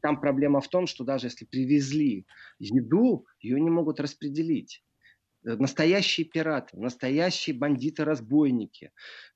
[0.00, 2.26] там проблема в том, что даже если привезли
[2.60, 4.84] еду, ее не могут распределить.
[5.46, 8.90] Э, настоящие пираты, настоящие бандиты-разбойники,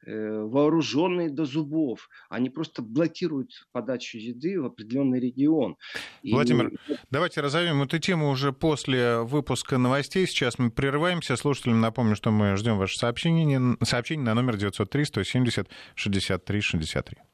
[0.04, 2.08] э, вооруженные до зубов.
[2.28, 5.76] Они просто блокируют подачу еды в определенный регион.
[6.24, 6.96] Владимир, И...
[7.10, 10.26] давайте разовьем эту тему уже после выпуска новостей.
[10.26, 11.36] Сейчас мы прерываемся.
[11.36, 17.29] Слушателям напомню, что мы ждем ваше сообщение, сообщение на номер 903 170 63 63.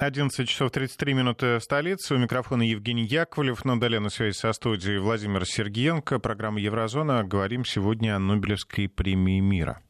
[0.00, 2.14] 11 часов 33 минуты в столице.
[2.14, 3.64] У микрофона Евгений Яковлев.
[3.64, 6.20] На удаленной связи со студией Владимир Сергеенко.
[6.20, 7.24] Программа «Еврозона».
[7.24, 9.82] Говорим сегодня о Нобелевской премии мира.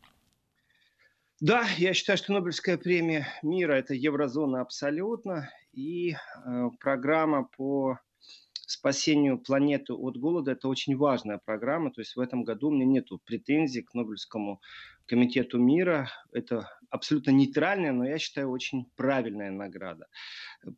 [1.42, 5.50] Да, я считаю, что Нобелевская премия мира– это еврозона абсолютно.
[5.72, 6.16] И э,
[6.80, 7.98] программа по
[8.70, 11.90] спасению планеты от голода– это очень важная программа.
[11.90, 14.60] То есть в этом году у меня нет претензий к Нобелевскому
[15.06, 16.10] комитету мира.
[16.32, 20.06] Это абсолютно нейтральная, но я считаю очень правильная награда.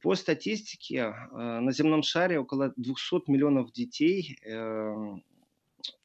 [0.03, 5.25] По статистике э, на земном шаре около 200 миллионов детей эм,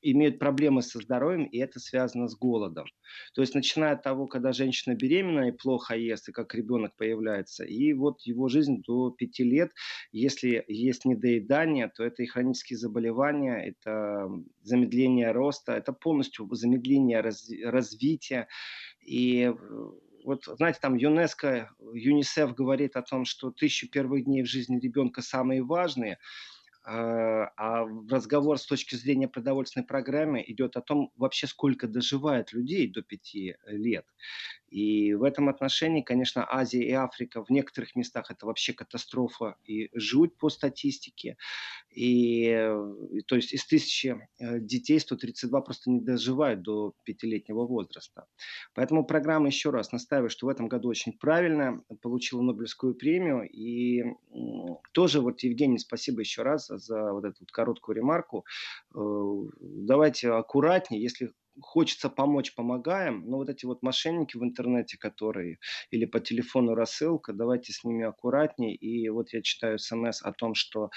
[0.01, 2.85] имеют проблемы со здоровьем, и это связано с голодом.
[3.33, 7.63] То есть, начиная от того, когда женщина беременна и плохо ест, и как ребенок появляется,
[7.63, 9.71] и вот его жизнь до пяти лет,
[10.11, 14.29] если есть недоедание, то это и хронические заболевания, это
[14.61, 18.47] замедление роста, это полностью замедление раз, развития.
[19.05, 19.51] И
[20.23, 25.21] вот, знаете, там ЮНЕСКО, ЮНИСЕФ говорит о том, что тысячу первых дней в жизни ребенка
[25.21, 26.17] самые важные–
[26.86, 32.88] а, а разговор с точки зрения продовольственной программы идет о том, вообще сколько доживает людей
[32.91, 34.06] до пяти лет.
[34.75, 39.89] И в этом отношении, конечно, Азия и Африка в некоторых местах это вообще катастрофа и
[39.93, 41.38] жуть по статистике.
[41.91, 42.49] И,
[43.11, 48.25] и то есть из тысячи э, детей 132 просто не доживают до пятилетнего возраста.
[48.73, 53.49] Поэтому программа, еще раз настаиваю, что в этом году очень правильно получила Нобелевскую премию.
[53.49, 54.03] И
[54.91, 58.45] тоже вот, Евгений, спасибо еще раз за вот эту вот короткую ремарку.
[58.93, 58.99] Э,
[59.61, 65.59] давайте аккуратнее, если хочется помочь, помогаем, но вот эти вот мошенники в интернете, которые
[65.91, 68.75] или по телефону рассылка, давайте с ними аккуратнее.
[68.75, 70.89] И вот я читаю смс о том, что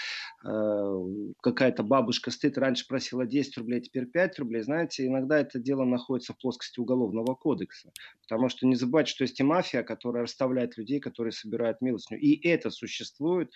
[0.44, 1.04] э,
[1.42, 4.62] какая-то бабушка стоит, раньше просила 10 рублей, теперь 5 рублей.
[4.62, 7.92] Знаете, иногда это дело находится в плоскости уголовного кодекса.
[8.22, 12.20] Потому что не забывайте, что есть и мафия, которая расставляет людей, которые собирают милостыню.
[12.20, 13.52] И это существует.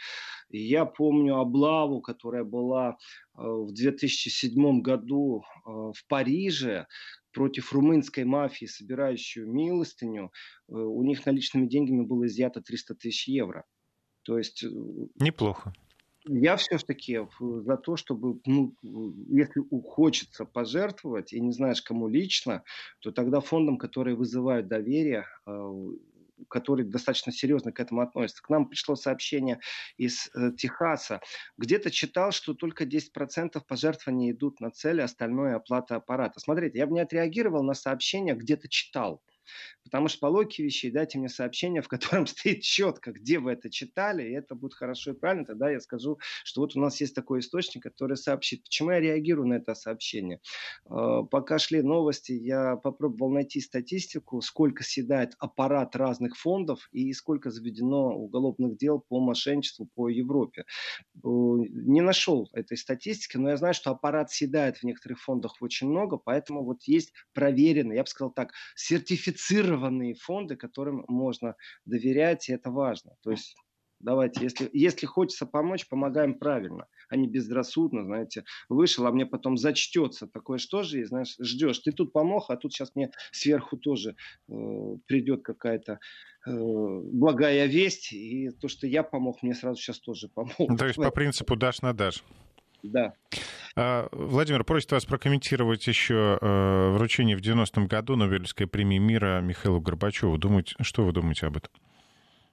[0.51, 2.97] Я помню облаву, которая была
[3.35, 6.87] в 2007 году э, в Париже
[7.33, 10.27] против румынской мафии, собирающую милостыню,
[10.69, 13.65] э, у них наличными деньгами было изъято 300 тысяч евро.
[14.23, 14.65] То есть...
[15.17, 15.73] Неплохо.
[16.25, 18.77] Я все-таки за то, чтобы, ну,
[19.29, 22.63] если хочется пожертвовать и не знаешь, кому лично,
[23.01, 25.27] то тогда фондам, которые вызывают доверие,
[26.49, 28.43] который достаточно серьезно к этому относится.
[28.43, 29.61] К нам пришло сообщение
[29.97, 31.21] из э, Техаса.
[31.59, 36.41] Где-то читал, что только 10% пожертвований идут на цели, остальное оплата аппарата.
[36.41, 39.23] Смотрите, я бы не отреагировал на сообщение, где-то читал.
[39.85, 43.71] Потому что по логике вещей дайте мне сообщение, в котором стоит четко, где вы это
[43.71, 45.45] читали, и это будет хорошо и правильно.
[45.45, 48.65] Тогда я скажу, что вот у нас есть такой источник, который сообщит.
[48.65, 50.41] Почему я реагирую на это сообщение?
[50.87, 57.51] А, пока шли новости, я попробовал найти статистику, сколько съедает аппарат разных фондов и сколько
[57.51, 60.65] заведено уголовных дел по мошенничеству по Европе.
[61.23, 66.17] Не нашел этой статистики, но я знаю, что аппарат съедает в некоторых фондах очень много,
[66.17, 72.53] поэтому вот есть проверенные, я бы сказал так, сертифицированные сертифицированные фонды, которым можно доверять, и
[72.53, 73.13] это важно.
[73.23, 73.55] То есть
[74.01, 79.57] давайте, если, если хочется помочь, помогаем правильно, а не безрассудно, знаете, вышел, а мне потом
[79.57, 80.27] зачтется.
[80.27, 84.17] Такое что же, и, знаешь, ждешь, ты тут помог, а тут сейчас мне сверху тоже
[84.49, 84.55] э,
[85.07, 85.99] придет какая-то
[86.47, 90.79] э, благая весть, и то, что я помог, мне сразу сейчас тоже помог.
[90.79, 92.25] То есть по принципу дашь на дашь.
[92.83, 93.15] Да.
[93.77, 99.81] А, Владимир, просит вас прокомментировать еще э, вручение в 90-м году Нобелевской премии мира Михаилу
[99.81, 100.37] Горбачеву.
[100.37, 101.71] Думаете, что вы думаете об этом?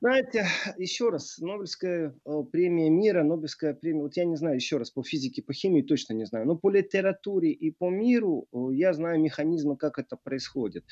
[0.01, 4.91] Знаете, еще раз, Нобелевская э, премия мира, Нобелевская премия, вот я не знаю, еще раз,
[4.91, 8.93] по физике, по химии точно не знаю, но по литературе и по миру э, я
[8.93, 10.85] знаю механизмы, как это происходит.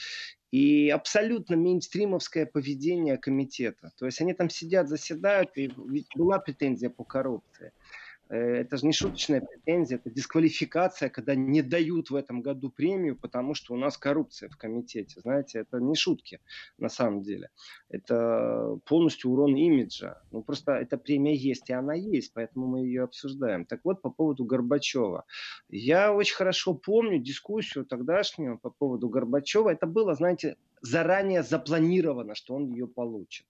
[0.51, 3.91] И абсолютно мейнстримовское поведение комитета.
[3.97, 7.71] То есть они там сидят, заседают, и ведь была претензия по коррупции.
[8.29, 13.15] Э, это же не шуточная претензия, это дисквалификация, когда не дают в этом году премию,
[13.15, 15.21] потому что у нас коррупция в комитете.
[15.21, 16.39] Знаете, это не шутки
[16.77, 17.49] на самом деле.
[17.89, 20.21] Это полностью урон имиджа.
[20.31, 23.65] Ну, просто эта премия есть, и она есть, поэтому мы ее обсуждаем.
[23.65, 25.25] Так вот, по поводу Горбачева.
[25.69, 29.69] Я очень хорошо помню дискуссию тогдашнюю по поводу Горбачева.
[29.69, 33.45] Это было, знаете, заранее запланировано, что он ее получит.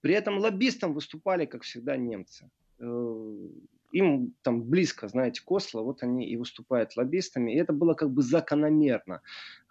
[0.00, 3.48] При этом лоббистом выступали, как всегда, немцы э,
[3.92, 8.10] им там близко, знаете, к Осло, вот они и выступают лоббистами, и это было как
[8.10, 9.22] бы закономерно.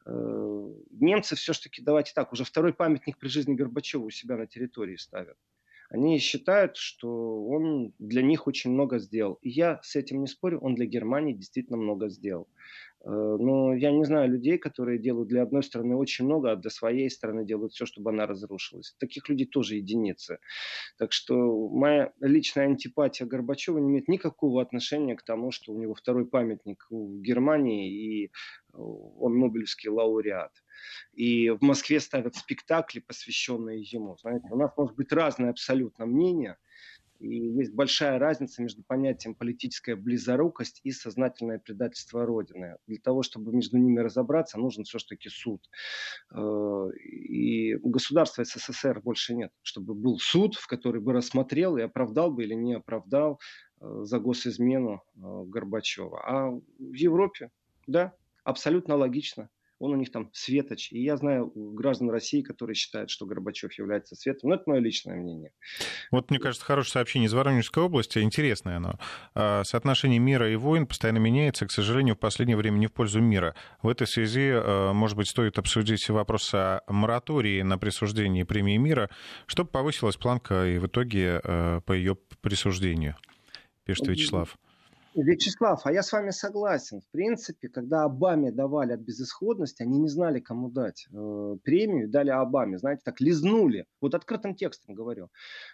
[0.06, 4.96] Э, немцы все-таки, давайте так, уже второй памятник при жизни Горбачева у себя на территории
[4.96, 5.38] ставят.
[5.90, 9.40] Они считают, что он для них очень много сделал.
[9.42, 12.48] И я с этим не спорю, он для Германии действительно много сделал.
[13.06, 16.70] Э, но я не знаю людей, которые делают для одной страны очень много, а для
[16.70, 18.96] своей страны делают все, чтобы она разрушилась.
[19.00, 20.40] Таких людей тоже единицы.
[20.98, 25.94] Так что моя личная антипатия Горбачева не имеет никакого отношения к тому, что у него
[25.96, 28.30] второй памятник в Германии и э,
[28.74, 30.52] он Нобелевский лауреат.
[31.14, 34.18] И в Москве ставят спектакли, посвященные ему.
[34.18, 36.58] Знаете, у нас может быть разное абсолютно мнение–
[37.20, 42.78] и есть большая разница между понятием политическая близорукость и сознательное предательство Родины.
[42.88, 45.62] Для того, чтобы между ними разобраться, нужен все-таки суд.
[46.34, 52.32] Э, и государства СССР больше нет, чтобы был суд, в который бы рассмотрел и оправдал
[52.32, 53.40] бы или не оправдал
[53.82, 56.22] э, за госизмену э, Горбачева.
[56.26, 57.52] А в Европе,
[57.86, 60.92] да, абсолютно логично он у них там светоч.
[60.92, 64.50] И я знаю граждан России, которые считают, что Горбачев является светом.
[64.50, 65.52] Но это мое личное мнение.
[66.12, 68.20] Вот, мне кажется, хорошее сообщение из Воронежской области.
[68.20, 69.00] Интересное оно.
[69.34, 73.22] А, соотношение мира и войн постоянно меняется, к сожалению, в последнее время не в пользу
[73.22, 73.56] мира.
[73.82, 79.10] В этой связи, а, может быть, стоит обсудить вопрос о моратории на присуждение премии мира,
[79.48, 83.16] чтобы повысилась планка и в итоге а, по ее присуждению,
[83.86, 84.58] пишет Вячеслав.
[85.16, 87.02] Вячеслав, а я с вами согласен.
[87.02, 92.30] В принципе, когда Обаме давали от безысходности, они не знали, кому дать э, премию, дали
[92.30, 93.86] Обаме, знаете, так лизнули.
[94.02, 95.30] Вот открытым текстом говорю.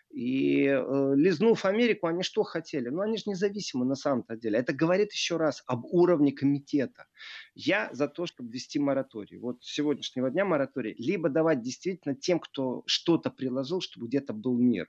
[0.10, 2.88] И э, лизнув Америку, они что хотели?
[2.88, 4.58] Ну, они же независимы на самом-то деле.
[4.58, 7.06] Это говорит еще раз об уровне комитета.
[7.54, 9.38] Я за то, чтобы ввести мораторий.
[9.38, 10.96] Вот с сегодняшнего дня мораторий.
[10.98, 14.88] Либо давать действительно тем, кто что-то приложил, чтобы где-то был мир.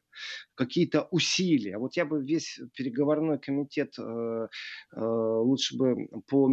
[0.54, 1.78] Какие-то усилия.
[1.78, 4.35] Вот я бы весь переговорной комитет э,
[4.94, 6.48] лучше бы по,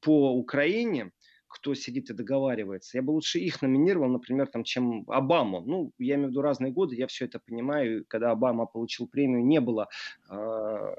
[0.00, 1.12] по Украине
[1.48, 2.98] кто сидит и договаривается.
[2.98, 5.60] Я бы лучше их номинировал, например, там, чем Обаму.
[5.60, 8.04] Ну, я имею в виду разные годы, я все это понимаю.
[8.06, 9.88] Когда Обама получил премию, не было
[10.30, 10.94] э,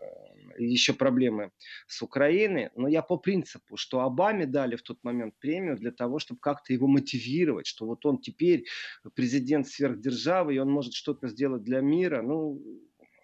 [0.57, 1.51] еще проблемы
[1.87, 2.69] с Украиной.
[2.75, 6.73] Но я по принципу, что Обаме дали в тот момент премию для того, чтобы как-то
[6.73, 8.65] его мотивировать, что вот он теперь
[9.13, 12.21] президент сверхдержавы, и он может что-то сделать для мира.
[12.21, 12.59] Ну,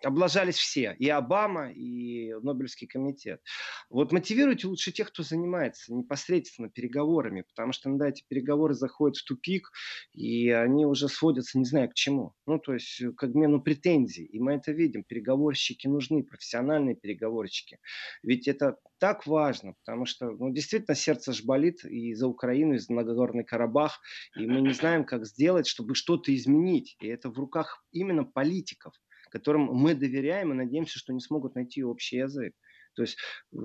[0.04, 3.42] облажались все, и Обама, и Нобелевский комитет.
[3.90, 9.26] Вот мотивируйте лучше тех, кто занимается непосредственно переговорами, потому что иногда эти переговоры заходят в
[9.26, 9.72] тупик,
[10.14, 12.34] и они уже сводятся не знаю к чему.
[12.46, 14.26] Ну, то есть к обмену претензий.
[14.26, 15.04] И мы это видим.
[15.04, 17.80] Переговорщики нужны, профессиональные переговорщики.
[18.24, 22.78] Ведь это так важно, потому что ну, действительно сердце ж болит и за Украину, и
[22.78, 24.00] за Нагорный Карабах,
[24.36, 26.96] и мы не знаем, как сделать, чтобы что-то изменить.
[27.00, 28.94] И это в руках именно политиков
[29.36, 32.54] которым мы доверяем и надеемся, что они смогут найти общий язык.
[32.96, 33.18] То есть
[33.54, 33.58] э,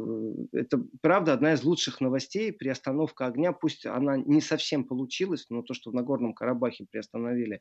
[0.50, 2.52] это, правда, одна из лучших новостей.
[2.52, 7.60] Приостановка огня, пусть она не совсем получилась, но то, что в Нагорном Карабахе приостановили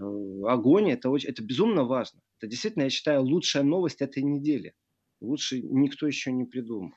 [0.00, 0.02] э,
[0.48, 2.20] огонь, это, очень, это безумно важно.
[2.40, 4.72] Это действительно, я считаю, лучшая новость этой недели.
[5.20, 6.90] Лучше никто еще не придумал.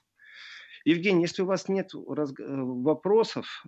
[0.85, 2.31] Евгений, если у вас нет раз...
[2.31, 3.63] Э, вопросов,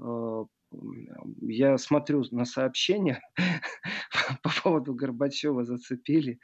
[1.41, 3.21] я смотрю на сообщения
[4.43, 6.39] по поводу Горбачева зацепили.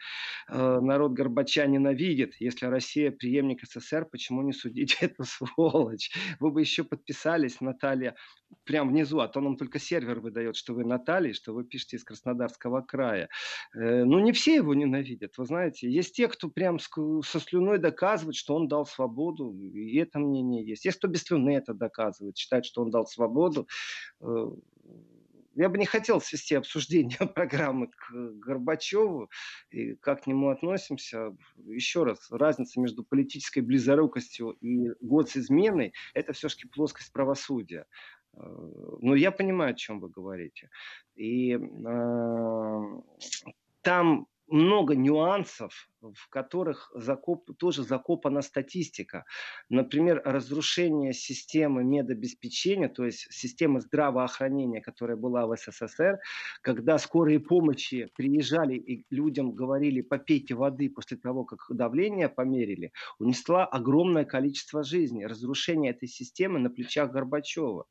[0.50, 2.36] Э, народ Горбача ненавидит.
[2.40, 6.12] Если Россия преемник СССР, почему не судить эту сволочь?
[6.40, 8.16] Вы бы еще подписались, Наталья,
[8.64, 12.04] прям внизу, а то нам только сервер выдает, что вы Наталья, что вы пишете из
[12.04, 13.30] Краснодарского края.
[13.76, 15.90] Э, ну, не все его ненавидят, вы знаете.
[15.90, 20.86] Есть те, кто прям со слюной доказывает, что он дал свободу, и это мнение есть.
[20.86, 23.68] Есть кто без слюны это доказывает, считает, что он дал свободу.
[24.22, 24.50] Э,
[25.56, 29.30] я бы не хотел свести обсуждение программы к Горбачеву
[29.70, 31.36] и как к нему относимся.
[31.66, 37.86] Еще раз, разница между политической близорукостью и госизменой– это все-таки плоскость правосудия.
[38.34, 38.40] Э,
[39.02, 40.70] но я понимаю, о чем вы говорите.
[41.16, 42.82] И э,
[43.82, 49.26] там много нюансов, в которых закоп, тоже закопана статистика.
[49.70, 56.20] Например, разрушение системы медобеспечения, то есть системы здравоохранения, которая была в СССР,
[56.62, 63.66] когда скорые помощи приезжали и людям говорили попейте воды после того, как давление померили, унесла
[63.66, 65.26] огромное количество жизней.
[65.26, 67.86] Разрушение этой системы на плечах Горбачева.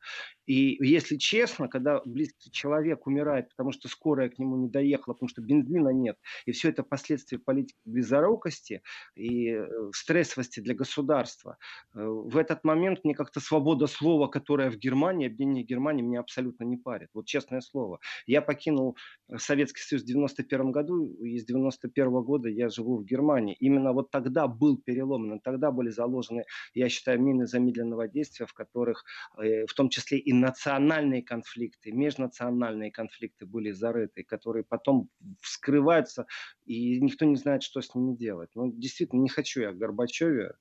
[0.46, 5.28] И если честно, когда близкий человек умирает, потому что скорая к нему не доехала, потому
[5.28, 8.82] что бензина нет, и все это последствия политики близорукости
[9.16, 11.56] и э, стрессовости для государства.
[11.94, 16.64] Э, в этот момент мне как-то свобода слова, которая в Германии, объединение Германии, меня абсолютно
[16.64, 17.08] не парит.
[17.14, 17.98] Вот честное слово.
[18.26, 18.96] Я покинул
[19.28, 23.56] э, Советский Союз в 91 году, и с 91 года я живу в Германии.
[23.60, 28.52] Именно вот тогда был перелом, именно тогда были заложены, я считаю, мины замедленного действия, в
[28.52, 29.04] которых
[29.36, 35.08] в том числе и национальные конфликты, межнациональные конфликты были зарыты, которые потом
[35.40, 36.26] вскрываются,
[36.66, 38.50] и никто не знает, что с ними делать.
[38.54, 40.54] Ну, действительно, не хочу я о Горбачеве.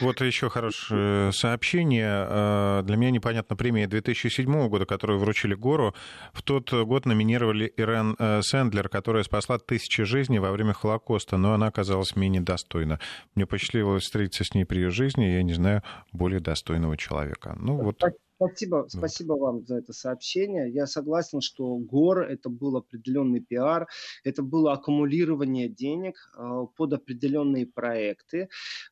[0.00, 2.26] Вот еще хорошее сообщение.
[2.28, 5.94] Э, для меня непонятна премия 2007 года, которую вручили Гору.
[6.32, 11.52] В тот год номинировали Ирен э, Сэндлер, которая спасла тысячи жизней во время Холокоста, но
[11.52, 13.00] она оказалась менее достойна.
[13.34, 17.56] Мне посчастливилось встретиться с ней при ее жизни, я не знаю более достойного человека.
[17.58, 18.02] Ну, вот...
[18.42, 20.72] Спасибо, спасибо вам за это сообщение.
[20.72, 23.86] Я согласен, что ГОР это был определенный пиар,
[24.24, 28.48] это было аккумулирование денег э, под определенные проекты.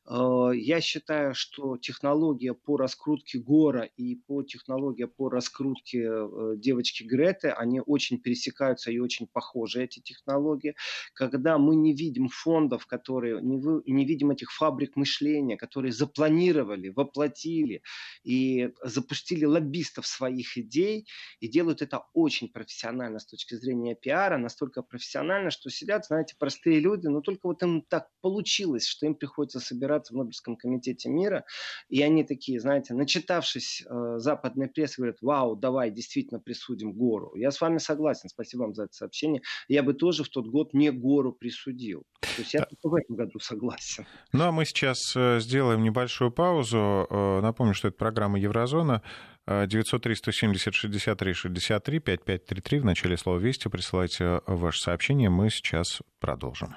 [0.07, 7.01] Э, я считаю, что технология по раскрутке ГОРа и по технология по раскрутке э, девочки
[7.01, 10.75] Греты, они очень пересекаются и очень похожи, эти технологии.
[11.15, 16.89] Когда мы не видим фондов, которые, не, вы, не видим этих фабрик мышления, которые запланировали,
[16.89, 17.81] воплотили
[18.23, 21.07] и запустили или лоббистов своих идей
[21.39, 26.79] и делают это очень профессионально с точки зрения пиара, настолько профессионально, что сидят, знаете, простые
[26.79, 31.45] люди, но только вот им так получилось, что им приходится собираться в Нобелевском комитете мира,
[31.87, 37.35] и они такие, знаете, начитавшись э, западной прессы, говорят, вау, давай действительно присудим гору.
[37.35, 39.41] Я с вами согласен, спасибо вам за это сообщение.
[39.67, 42.03] Я бы тоже в тот год не гору присудил.
[42.21, 44.05] То есть я только в этом году согласен.
[44.33, 47.07] Ну а мы сейчас э, сделаем небольшую паузу.
[47.09, 49.01] Э, напомню, что это программа Еврозона.
[49.47, 55.29] 903 170 63 63 5533 в начале слова «Вести» присылайте ваше сообщение.
[55.29, 56.75] Мы сейчас продолжим.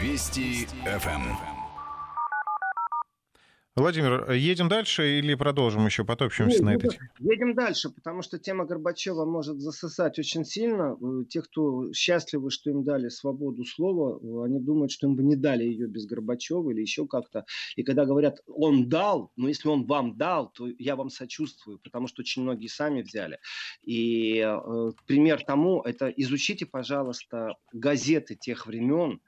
[0.00, 1.59] Вести ФМ.
[3.76, 7.10] Владимир, едем дальше или продолжим еще, потопчемся Нет, на этой теме?
[7.20, 10.96] Едем дальше, потому что тема Горбачева может засосать очень сильно.
[11.00, 15.22] Э, те, кто счастливы, что им дали свободу слова, э, они думают, что им бы
[15.22, 17.44] не дали ее без Горбачева или еще как-то.
[17.76, 22.08] И когда говорят, он дал, но если он вам дал, то я вам сочувствую, потому
[22.08, 23.38] что очень многие сами взяли.
[23.84, 29.20] И э, пример тому, это изучите, пожалуйста, газеты тех времен,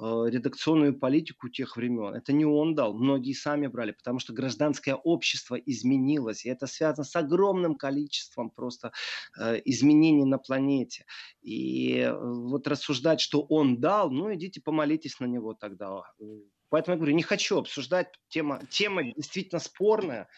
[0.00, 2.14] редакционную политику тех времен.
[2.14, 7.04] Это не он дал, многие сами брали, потому что гражданское общество изменилось, и это связано
[7.04, 8.92] с огромным количеством просто
[9.38, 11.04] э, изменений на планете.
[11.42, 16.02] И э, вот рассуждать, что он дал, ну идите помолитесь на него тогда.
[16.70, 20.28] Поэтому я говорю, не хочу обсуждать, тема, тема действительно спорная,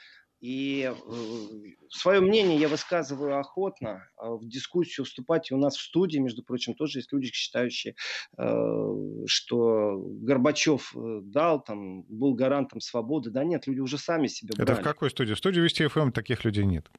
[0.43, 4.09] и э, свое мнение я высказываю охотно.
[4.17, 7.95] А в дискуссию вступать и у нас в студии, между прочим, тоже есть люди, считающие,
[8.37, 13.31] э, что Горбачев э, дал, там, был гарантом свободы.
[13.31, 14.73] Да нет, люди уже сами себе брали.
[14.73, 15.35] Это в какой студии?
[15.35, 16.91] В студии Вести ФМ таких людей нет.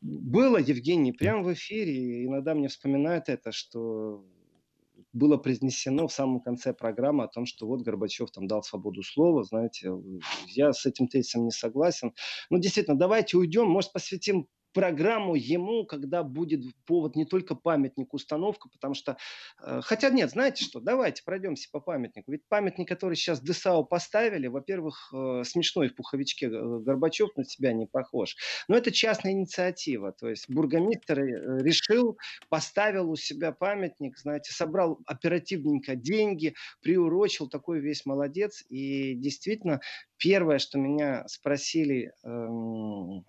[0.00, 2.24] Было, Евгений, прямо в эфире.
[2.24, 4.24] Иногда мне вспоминают это, что
[5.12, 9.44] было произнесено в самом конце программы о том, что вот Горбачев там дал свободу слова,
[9.44, 9.90] знаете,
[10.46, 12.12] я с этим тезисом не согласен.
[12.50, 18.68] Ну, действительно, давайте уйдем, может, посвятим программу ему, когда будет повод не только памятник, установка,
[18.68, 19.16] потому что...
[19.62, 22.30] Э, хотя нет, знаете что, давайте пройдемся по памятнику.
[22.32, 27.72] Ведь памятник, который сейчас ДСАУ поставили, во-первых, э, смешной в пуховичке э, Горбачев на себя
[27.72, 28.36] не похож.
[28.68, 30.12] Но это частная инициатива.
[30.12, 32.18] То есть бургомистр решил,
[32.48, 38.64] поставил у себя памятник, знаете, собрал оперативненько деньги, приурочил, такой весь молодец.
[38.68, 39.80] И действительно,
[40.16, 43.24] первое, что меня спросили эм,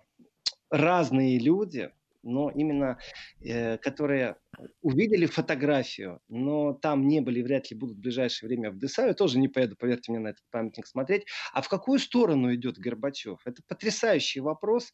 [0.70, 1.92] разные люди,
[2.22, 2.98] но именно
[3.40, 4.36] э, которые
[4.80, 9.06] увидели фотографию, но там не были, вряд ли будут в ближайшее время в ДСА.
[9.06, 11.26] Я тоже не поеду, поверьте мне, на этот памятник смотреть.
[11.52, 13.40] А в какую сторону идет Горбачев?
[13.44, 14.92] Это потрясающий вопрос.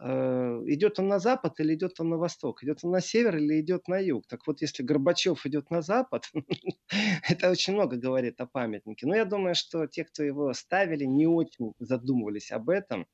[0.00, 2.62] Э, идет он на запад или идет он на восток?
[2.62, 4.26] Идет он на север или идет на юг?
[4.26, 6.30] Так вот, если Горбачев идет на запад,
[7.28, 9.06] это очень много говорит о памятнике.
[9.06, 13.06] Но я думаю, что те, кто его ставили, не очень задумывались об этом.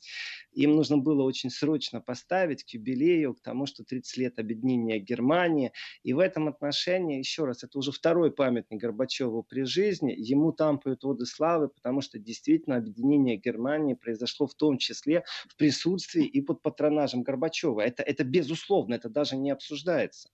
[0.52, 5.72] Им нужно было очень срочно поставить к юбилею, к тому, что 30 лет объединения Германии–
[6.02, 10.14] и в этом отношении, еще раз, это уже второй памятник Горбачеву при жизни.
[10.16, 15.56] Ему там поют воды славы, потому что действительно объединение Германии произошло в том числе в
[15.56, 17.80] присутствии и под патронажем Горбачева.
[17.80, 20.30] Это, это безусловно, это даже не обсуждается.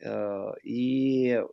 [0.00, 1.44] Э, и э,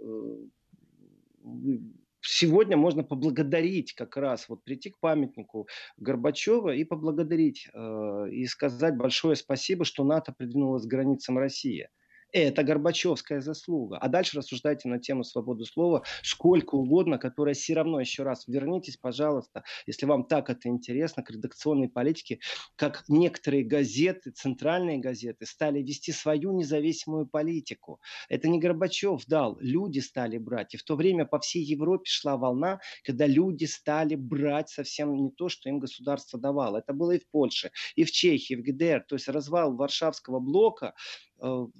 [2.21, 5.67] сегодня можно поблагодарить как раз, вот прийти к памятнику
[5.97, 11.89] Горбачева и поблагодарить, э, и сказать большое спасибо, что НАТО придвинулось к границам России.
[12.35, 13.97] Это Горбачевская заслуга.
[13.97, 18.97] А дальше рассуждайте на тему свободы слова сколько угодно, которая все равно, еще раз, вернитесь,
[18.97, 22.41] пожалуйста, если вам так это интересно, к редакционной политике,
[22.75, 28.01] как некоторые газеты, центральные газеты, стали вести свою независимую политику.
[28.27, 30.73] Это не Горбачев дал, люди стали брать.
[30.73, 35.31] И в то время по всей Европе шла волна, когда люди стали брать совсем не
[35.31, 36.79] то, что им государство давало.
[36.79, 39.05] Это было и в Польше, и в Чехии, и в ГДР.
[39.07, 40.95] То есть развал Варшавского блока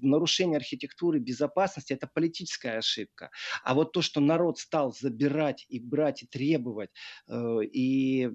[0.02, 3.32] нарушение архитектуры безопасности– это политическая ошибка.
[3.64, 6.90] А вот то, что народ стал забирать и брать и требовать,
[7.28, 8.30] э, и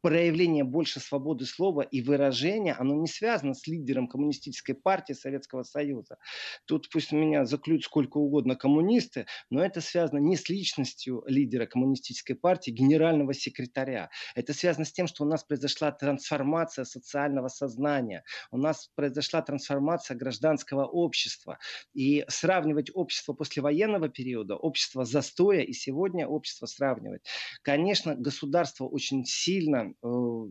[0.00, 6.18] проявление больше свободы слова и выражения, оно не связано с лидером коммунистической партии Советского Союза.
[6.66, 12.36] Тут пусть меня заклюют сколько угодно коммунисты, но это связано не с личностью лидера коммунистической
[12.36, 14.10] партии, генерального секретаря.
[14.34, 20.16] Это связано с тем, что у нас произошла трансформация социального сознания, у нас произошла трансформация
[20.16, 21.58] гражданского общества.
[21.94, 27.22] И сравнивать общество послевоенного периода, общество застоя и сегодня общество сравнивать.
[27.62, 30.44] Конечно, государство очень сильно Э,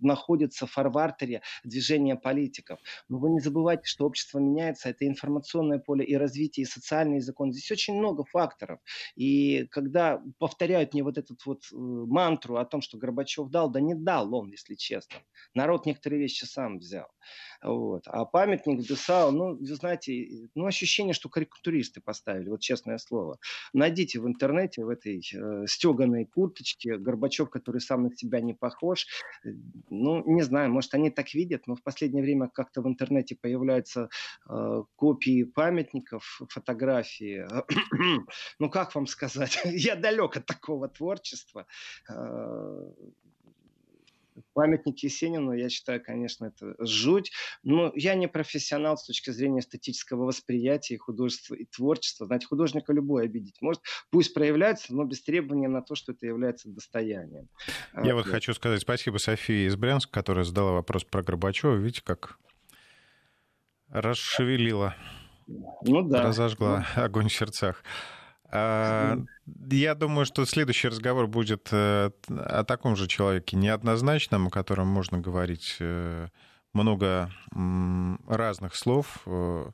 [0.00, 2.80] находится в фарвартере движения политиков.
[3.08, 7.52] Но вы не забывайте, что общество меняется, это информационное поле и развитие, и социальный закон.
[7.52, 8.80] Здесь очень много факторов.
[9.16, 13.80] И когда повторяют мне вот эту вот э, мантру о том, что Горбачев дал, да
[13.80, 15.16] не дал он, если честно.
[15.54, 17.08] Народ некоторые вещи сам взял.
[17.62, 18.02] Вот.
[18.06, 23.38] А памятник Десау, ну, вы знаете, ну, ощущение, что карикатуристы поставили, вот честное слово.
[23.72, 29.06] Найдите в интернете, в этой э, стеганой курточке Горбачев, который сам на себя не похож.
[29.90, 34.08] Ну, не знаю, может, они так видят, но в последнее время как-то в интернете появляются
[34.48, 37.46] э, копии памятников, фотографии.
[38.58, 39.60] ну, как вам сказать?
[39.64, 41.66] Я далек от такого творчества.
[42.08, 42.92] Э,
[44.52, 47.32] Памятник Есенину, я считаю, конечно, это жуть.
[47.62, 52.26] Но я не профессионал с точки зрения эстетического восприятия художества и творчества.
[52.26, 53.82] Знаете, художника любой обидеть может.
[54.10, 57.48] Пусть проявляется, но без требования на то, что это является достоянием.
[57.94, 61.76] Я вот, вот хочу сказать спасибо Софии из Брянска, которая задала вопрос про Горбачева.
[61.76, 62.38] Видите, как
[63.88, 64.94] расшевелила,
[65.82, 66.22] ну, да.
[66.22, 67.02] разожгла ну...
[67.02, 67.82] огонь в сердцах.
[68.52, 69.18] А,
[69.70, 75.18] я думаю, что следующий разговор будет э, о таком же человеке неоднозначном, о котором можно
[75.18, 76.28] говорить э,
[76.72, 77.30] много
[78.26, 79.22] разных слов.
[79.26, 79.70] Э,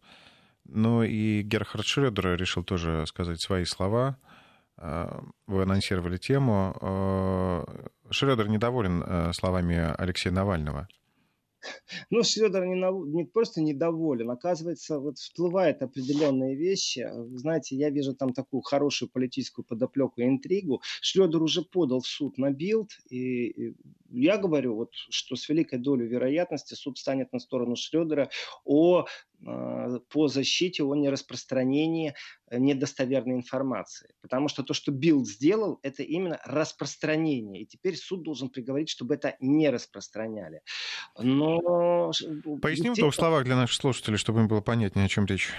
[0.64, 4.18] ну и Герхард Шредер решил тоже сказать свои слова.
[4.76, 7.64] Вы анонсировали тему.
[8.10, 10.86] Шредер недоволен словами Алексея Навального.
[12.10, 12.76] Ну, Шредер не,
[13.12, 17.08] не просто недоволен, оказывается, вот всплывают определенные вещи.
[17.34, 20.82] Знаете, я вижу там такую хорошую политическую подоплеку и интригу.
[21.00, 23.74] Шредер уже подал в суд на Билд, и
[24.10, 28.30] я говорю, вот, что с великой долей вероятности суд станет на сторону Шредера
[28.64, 29.06] о
[30.08, 32.14] по защите о нераспространении
[32.50, 34.10] э, недостоверной информации.
[34.20, 37.62] Потому что то, что Билд сделал, это именно распространение.
[37.62, 40.62] И теперь суд должен приговорить, чтобы это не распространяли.
[41.18, 42.12] Но...
[42.60, 45.50] Поясним в двух словах для наших слушателей, чтобы им было понятнее, о чем речь.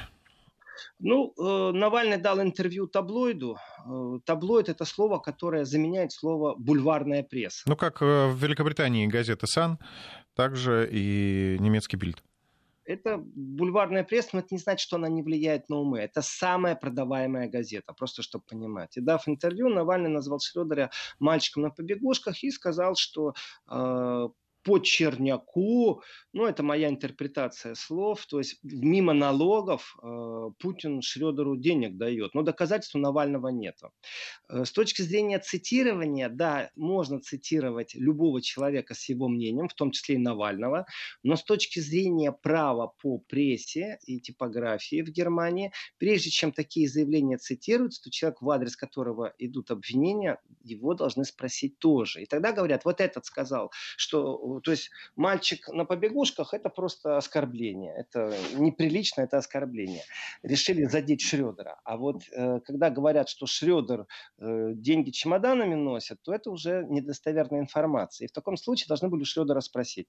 [0.99, 3.57] Ну, э, Навальный дал интервью таблоиду.
[3.85, 7.63] Э, таблоид– это слово, которое заменяет слово «бульварная пресса».
[7.65, 9.79] Ну, как в Великобритании газета «Сан»,
[10.35, 12.23] также и немецкий «Бильд».
[12.87, 15.99] Это бульварная пресса, но это не значит, что она не влияет на умы.
[15.99, 18.95] Это самая продаваемая газета, просто чтобы понимать.
[18.95, 23.33] И дав интервью, Навальный назвал Шредера мальчиком на побегушках и сказал, что
[23.69, 24.29] э,
[24.67, 26.01] по Черняку,
[26.33, 32.41] ну, это моя интерпретация слов, то есть мимо налогов э, Путин Шредеру денег дает, но
[32.41, 33.79] доказательств у Навального нет.
[34.49, 39.91] Э, с точки зрения цитирования, да, можно цитировать любого человека с его мнением, в том
[39.91, 40.85] числе и Навального,
[41.23, 47.37] но с точки зрения права по прессе и типографии в Германии, прежде чем такие заявления
[47.37, 52.23] цитируются, то человек, в адрес которого идут обвинения, его должны спросить тоже.
[52.23, 57.93] И тогда говорят, вот этот сказал, что то есть мальчик на побегушках это просто оскорбление.
[57.95, 60.03] Это неприлично, это оскорбление.
[60.43, 61.79] Решили задеть Шредера.
[61.83, 64.07] А вот э, когда говорят, что Шредер
[64.39, 68.25] э, деньги чемоданами носит, то это уже недостоверная информация.
[68.25, 70.07] И в таком случае должны были Шредера спросить,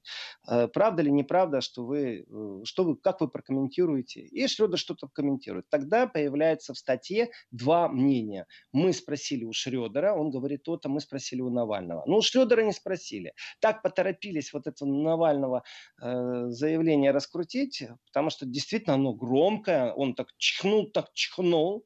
[0.48, 2.26] э, правда ли, неправда, что вы,
[2.64, 4.20] что вы, как вы прокомментируете.
[4.20, 5.68] И Шредер что-то комментирует.
[5.68, 8.46] Тогда появляется в статье два мнения.
[8.72, 12.04] Мы спросили у Шредера, он говорит то-то, мы спросили у Навального.
[12.06, 13.32] Но у Шредера не спросили.
[13.60, 15.62] Так поторопились пытались вот это Навального
[16.00, 21.84] э, заявление раскрутить, потому что действительно оно громкое, он так чихнул, так чихнул,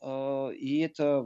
[0.00, 1.24] э, и это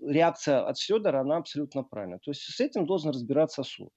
[0.00, 2.18] реакция от Федора, она абсолютно правильная.
[2.18, 3.90] То есть с этим должен разбираться суд.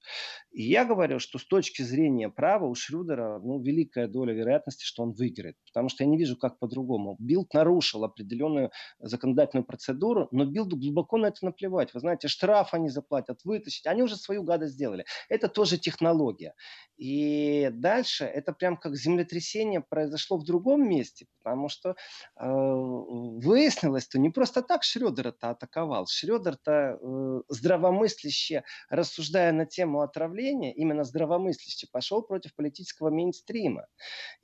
[0.52, 5.04] И я говорю, что с точки зрения права у Шрюдера ну, великая доля вероятности, что
[5.04, 5.56] он выиграет.
[5.66, 7.16] Потому что я не вижу, как по-другому.
[7.20, 11.94] Билд нарушил определенную законодательную процедуру, но Билду глубоко на это наплевать.
[11.94, 13.88] Вы знаете, штраф они заплатят, вытащить.
[13.88, 15.06] Они уже свою гадость сделали.
[15.30, 16.54] Это тоже технология.
[16.98, 21.96] И дальше это прям как землетрясение произошло в другом месте, потому что э,
[22.36, 25.91] выяснилось, что не просто так Шрёдер это атаковал.
[26.08, 33.88] Шрёдер-то э, здравомысляще, рассуждая на тему отравления, именно здравомысляще пошел против политического мейнстрима.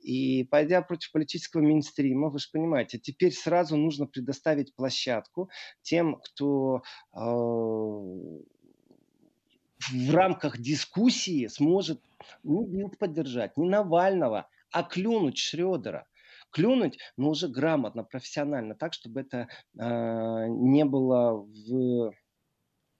[0.00, 5.50] И пойдя против политического мейнстрима, вы же понимаете, теперь сразу нужно предоставить площадку
[5.82, 6.82] тем, кто
[7.14, 7.18] э,
[9.90, 12.00] в рамках дискуссии сможет
[12.42, 16.06] не Билд поддержать, не Навального, а клюнуть Шредера.
[16.50, 22.12] Клюнуть, но уже грамотно, профессионально, так, чтобы это э, не было в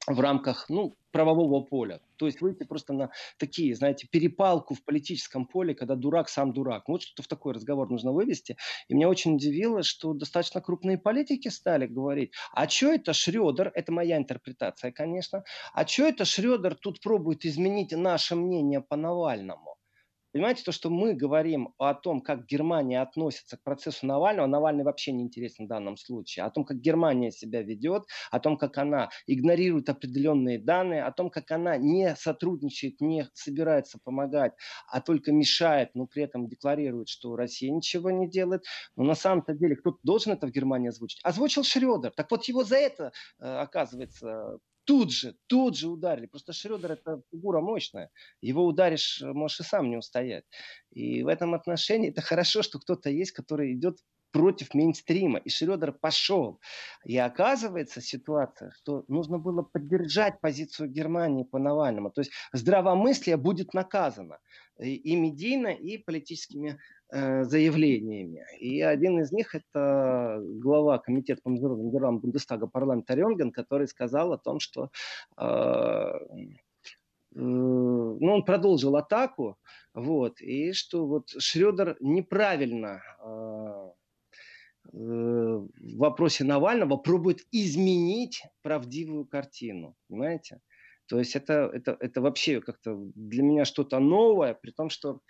[0.08, 2.00] в рамках ну, правового поля.
[2.16, 6.88] То есть выйти просто на такие, знаете, перепалку в политическом поле, когда дурак сам дурак.
[6.88, 8.56] Вот что-то в такой разговор нужно вывести.
[8.88, 13.92] И меня очень удивило, что достаточно крупные политики стали говорить, а что это Шредер, это
[13.92, 15.44] моя интерпретация, конечно,
[15.74, 19.77] а что это Шредер тут пробует изменить наше мнение по Навальному?
[20.32, 25.12] Понимаете, то, что мы говорим о том, как Германия относится к процессу Навального, Навальный вообще
[25.12, 29.08] не интересен в данном случае, о том, как Германия себя ведет, о том, как она
[29.26, 34.52] игнорирует определенные данные, о том, как она не сотрудничает, не собирается помогать,
[34.90, 38.64] а только мешает, но при этом декларирует, что Россия ничего не делает.
[38.96, 41.20] Но на самом-то деле кто-то должен это в Германии озвучить.
[41.24, 42.12] Озвучил Шредер.
[42.14, 44.58] Так вот его за это, э, оказывается,
[44.88, 46.26] тут же, тут же ударили.
[46.26, 48.10] Просто Шредер это фигура мощная.
[48.40, 50.44] Его ударишь, можешь и сам не устоять.
[50.90, 53.98] И в этом отношении это хорошо, что кто-то есть, который идет
[54.30, 55.40] против мейнстрима.
[55.40, 56.58] И Шредер пошел.
[57.04, 62.10] И оказывается ситуация, что нужно было поддержать позицию Германии по Навальному.
[62.10, 64.38] То есть здравомыслие будет наказано
[64.78, 66.76] и медийно, и политическими э,
[67.10, 68.44] заявлениями.
[68.58, 74.32] И один из них это глава комитета по международным делам Бундестага парламента Ренген, который сказал
[74.32, 74.90] о том, что
[75.36, 76.10] э, э,
[77.32, 79.56] ну, он продолжил атаку,
[79.94, 83.92] вот, и что вот Шредер неправильно э,
[84.92, 90.60] в вопросе Навального пробует изменить правдивую картину, понимаете?
[91.08, 95.20] То есть это, это, это вообще как-то для меня что-то новое, при том, что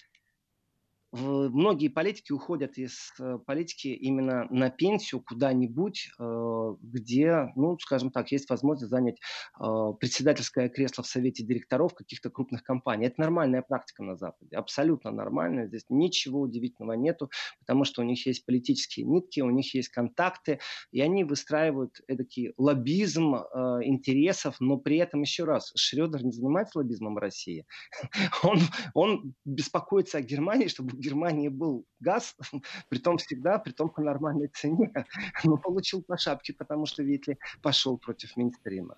[1.12, 8.30] многие политики уходят из э, политики именно на пенсию куда-нибудь, э, где, ну, скажем так,
[8.30, 9.16] есть возможность занять
[9.58, 9.64] э,
[9.98, 13.06] председательское кресло в совете директоров каких-то крупных компаний.
[13.06, 15.66] Это нормальная практика на Западе, абсолютно нормальная.
[15.66, 17.30] Здесь ничего удивительного нету,
[17.60, 20.60] потому что у них есть политические нитки, у них есть контакты,
[20.92, 23.34] и они выстраивают эдакий лоббизм
[23.82, 27.64] интересов, но при этом, еще раз, Шредер не занимается лоббизмом России.
[28.42, 28.60] Он,
[28.94, 32.36] он беспокоится о Германии, чтобы Германии был газ,
[32.88, 34.92] при том всегда, при том по нормальной цене,
[35.44, 38.96] но получил по шапке, потому что, видите пошел против мейнстрима.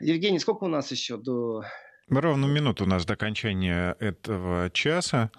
[0.00, 1.64] Евгений, сколько у нас еще до...
[2.08, 5.30] Ровно минуту у нас до окончания этого часа.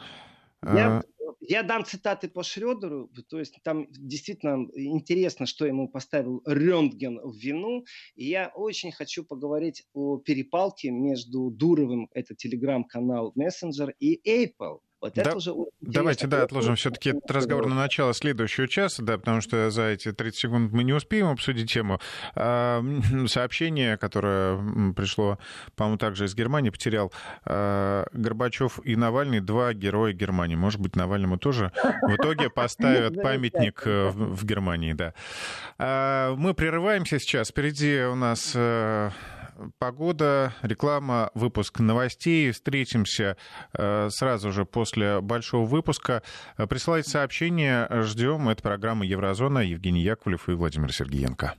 [0.64, 1.04] Я а,
[1.46, 7.36] я дам цитаты по Шредеру, то есть там действительно интересно, что ему поставил Рентген в
[7.36, 7.84] вину.
[8.16, 14.80] И я очень хочу поговорить о перепалке между Дуровым, это телеграм-канал Messenger, и Apple.
[15.04, 19.42] Вот да, уже давайте, да, отложим все-таки этот разговор на начало следующего часа, да, потому
[19.42, 22.00] что за эти 30 секунд мы не успеем обсудить тему.
[22.36, 22.82] А,
[23.28, 25.40] сообщение, которое пришло,
[25.76, 27.12] по-моему, также из Германии, потерял
[27.44, 30.56] а, Горбачев и Навальный, два героя Германии.
[30.56, 35.14] Может быть, Навальному тоже в итоге поставят памятник э, в Германии, да.
[35.80, 37.50] А, мы прерываемся сейчас.
[37.50, 39.10] Впереди у нас э,
[39.80, 42.52] погода, реклама, выпуск новостей.
[42.52, 43.38] Встретимся
[43.74, 46.24] э, сразу же после большого выпуска.
[46.70, 48.50] Присылайте сообщения, ждем.
[48.50, 49.60] Это программа «Еврозона».
[49.60, 51.56] Евгений Яковлев и Владимир Сергеенко.